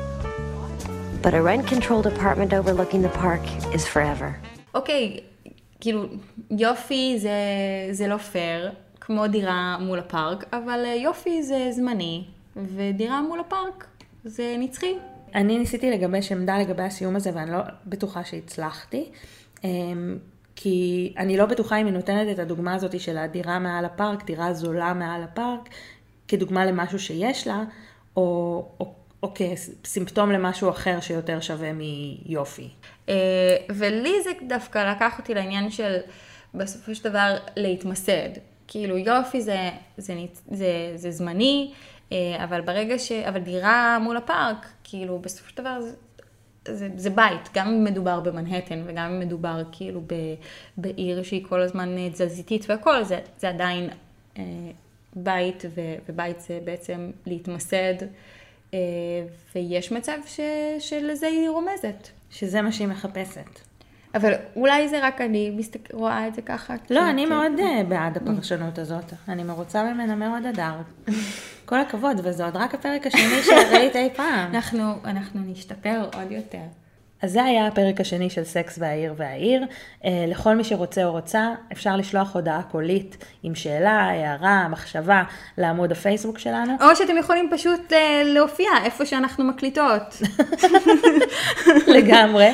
But 1.22 1.34
a 1.34 1.42
rent 1.42 1.66
controlled 1.74 2.06
apartment 2.06 2.52
overlooking 2.52 3.02
the 3.02 3.18
park 3.18 3.44
is 3.74 3.84
forever. 3.94 4.48
אוקיי, 4.74 5.20
כאילו, 5.80 6.04
יופי 6.50 7.14
זה, 7.18 7.30
זה 7.90 8.06
לא 8.08 8.16
פייר, 8.16 8.70
כמו 9.00 9.26
דירה 9.26 9.76
מול 9.80 9.98
הפארק, 9.98 10.44
אבל 10.52 10.84
אה, 10.86 10.94
יופי 10.94 11.42
זה 11.42 11.68
זמני, 11.70 12.24
ודירה 12.56 13.22
מול 13.22 13.40
הפארק 13.40 13.86
זה 14.24 14.54
נצחי. 14.58 14.94
אני 15.34 15.58
ניסיתי 15.58 15.90
לגבש 15.90 16.32
עמדה 16.32 16.58
לגבי 16.58 16.82
הסיום 16.82 17.16
הזה, 17.16 17.30
ואני 17.34 17.50
לא 17.50 17.58
בטוחה 17.86 18.24
שהצלחתי. 18.24 19.04
אמ, 19.64 20.18
כי 20.56 21.12
אני 21.18 21.36
לא 21.36 21.46
בטוחה 21.46 21.76
אם 21.76 21.86
היא 21.86 21.94
נותנת 21.94 22.28
את 22.34 22.38
הדוגמה 22.38 22.74
הזאת 22.74 23.00
של 23.00 23.18
הדירה 23.18 23.58
מעל 23.58 23.84
הפארק, 23.84 24.24
דירה 24.24 24.52
זולה 24.52 24.94
מעל 24.94 25.22
הפארק, 25.22 25.68
כדוגמה 26.28 26.66
למשהו 26.66 26.98
שיש 26.98 27.46
לה, 27.46 27.64
או, 28.16 28.22
או, 28.80 28.92
או 29.22 29.32
כסימפטום 29.34 30.30
למשהו 30.32 30.70
אחר 30.70 31.00
שיותר 31.00 31.40
שווה 31.40 31.70
מיופי. 31.72 32.68
אה, 33.08 33.14
ולי 33.70 34.12
זה 34.24 34.30
דווקא 34.48 34.92
לקח 34.96 35.18
אותי 35.18 35.34
לעניין 35.34 35.70
של 35.70 35.96
בסופו 36.54 36.94
של 36.94 37.10
דבר 37.10 37.36
להתמסד. 37.56 38.28
כאילו 38.68 38.96
יופי 38.98 39.40
זה, 39.40 39.70
זה, 39.98 40.14
נצ- 40.14 40.54
זה, 40.56 40.66
זה 40.94 41.10
זמני, 41.10 41.72
אבל 42.44 42.60
ברגע 42.60 42.98
ש... 42.98 43.12
אבל 43.12 43.40
דירה 43.40 43.98
מול 43.98 44.16
הפארק, 44.16 44.66
כאילו 44.84 45.18
בסופו 45.18 45.50
של 45.50 45.56
דבר 45.56 45.80
זה, 45.80 45.94
זה, 46.68 46.88
זה 46.96 47.10
בית, 47.10 47.48
גם 47.54 47.68
אם 47.68 47.84
מדובר 47.84 48.20
במנהטן 48.20 48.82
וגם 48.86 49.10
אם 49.10 49.20
מדובר 49.20 49.62
כאילו 49.72 50.00
ב, 50.00 50.14
בעיר 50.76 51.22
שהיא 51.22 51.44
כל 51.48 51.60
הזמן 51.60 51.98
אה, 51.98 52.10
תזזיתית 52.12 52.64
והכל, 52.68 53.04
זה, 53.04 53.20
זה 53.38 53.48
עדיין 53.48 53.90
אה, 54.38 54.42
בית, 55.16 55.64
ו, 55.74 55.80
ובית 56.08 56.40
זה 56.40 56.60
בעצם 56.64 57.10
להתמסד, 57.26 57.94
אה, 58.74 58.78
ויש 59.54 59.92
מצב 59.92 60.18
ש, 60.26 60.40
שלזה 60.78 61.26
היא 61.26 61.48
רומזת. 61.48 62.08
שזה 62.30 62.62
מה 62.62 62.72
שהיא 62.72 62.88
מחפשת. 62.88 63.67
אבל 64.14 64.32
אולי 64.56 64.88
זה 64.88 65.06
רק 65.06 65.20
אני 65.20 65.50
מסתק... 65.50 65.88
רואה 65.92 66.26
את 66.28 66.34
זה 66.34 66.42
ככה. 66.42 66.74
לא, 66.90 67.00
כי- 67.00 67.06
אני 67.10 67.22
כי- 67.24 67.30
מאוד 67.30 67.52
אה, 67.58 67.82
בעד 67.88 68.16
הפרשנות 68.16 68.78
הזאת. 68.78 69.12
אני 69.28 69.42
מרוצה 69.42 69.84
ממנה 69.84 70.14
מאוד 70.14 70.46
אדר. 70.46 70.72
כל 71.64 71.80
הכבוד, 71.80 72.20
וזה 72.24 72.44
עוד 72.44 72.56
רק 72.56 72.74
הפרק 72.74 73.06
השני 73.06 73.42
שראית 73.42 73.96
אי 73.96 74.08
פעם. 74.16 74.54
אנחנו, 74.54 74.92
אנחנו 75.04 75.40
נשתפר 75.46 76.00
עוד 76.14 76.32
יותר. 76.32 76.58
אז 77.22 77.32
זה 77.32 77.44
היה 77.44 77.66
הפרק 77.66 78.00
השני 78.00 78.30
של 78.30 78.44
סקס 78.44 78.78
והעיר 78.78 79.14
והעיר. 79.16 79.64
אה, 80.04 80.24
לכל 80.28 80.54
מי 80.54 80.64
שרוצה 80.64 81.04
או 81.04 81.10
רוצה, 81.12 81.48
אפשר 81.72 81.96
לשלוח 81.96 82.34
הודעה 82.34 82.62
קולית 82.62 83.16
עם 83.42 83.54
שאלה, 83.54 83.90
הערה, 84.00 84.68
מחשבה, 84.68 85.22
לעמוד 85.58 85.92
הפייסבוק 85.92 86.38
שלנו. 86.38 86.72
או 86.80 86.96
שאתם 86.96 87.16
יכולים 87.18 87.48
פשוט 87.52 87.92
אה, 87.92 88.22
להופיע 88.24 88.68
איפה 88.84 89.06
שאנחנו 89.06 89.44
מקליטות. 89.44 90.16
לגמרי. 91.96 92.50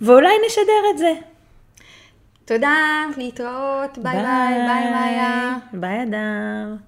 ואולי 0.00 0.34
נשדר 0.46 0.90
את 0.92 0.98
זה. 0.98 1.12
תודה, 2.44 3.04
להתראות, 3.16 3.98
ביי 3.98 4.12
ביי, 4.12 4.54
ביי 4.66 4.90
ביי. 4.92 5.20
ביי 5.72 6.02
אדר. 6.02 6.87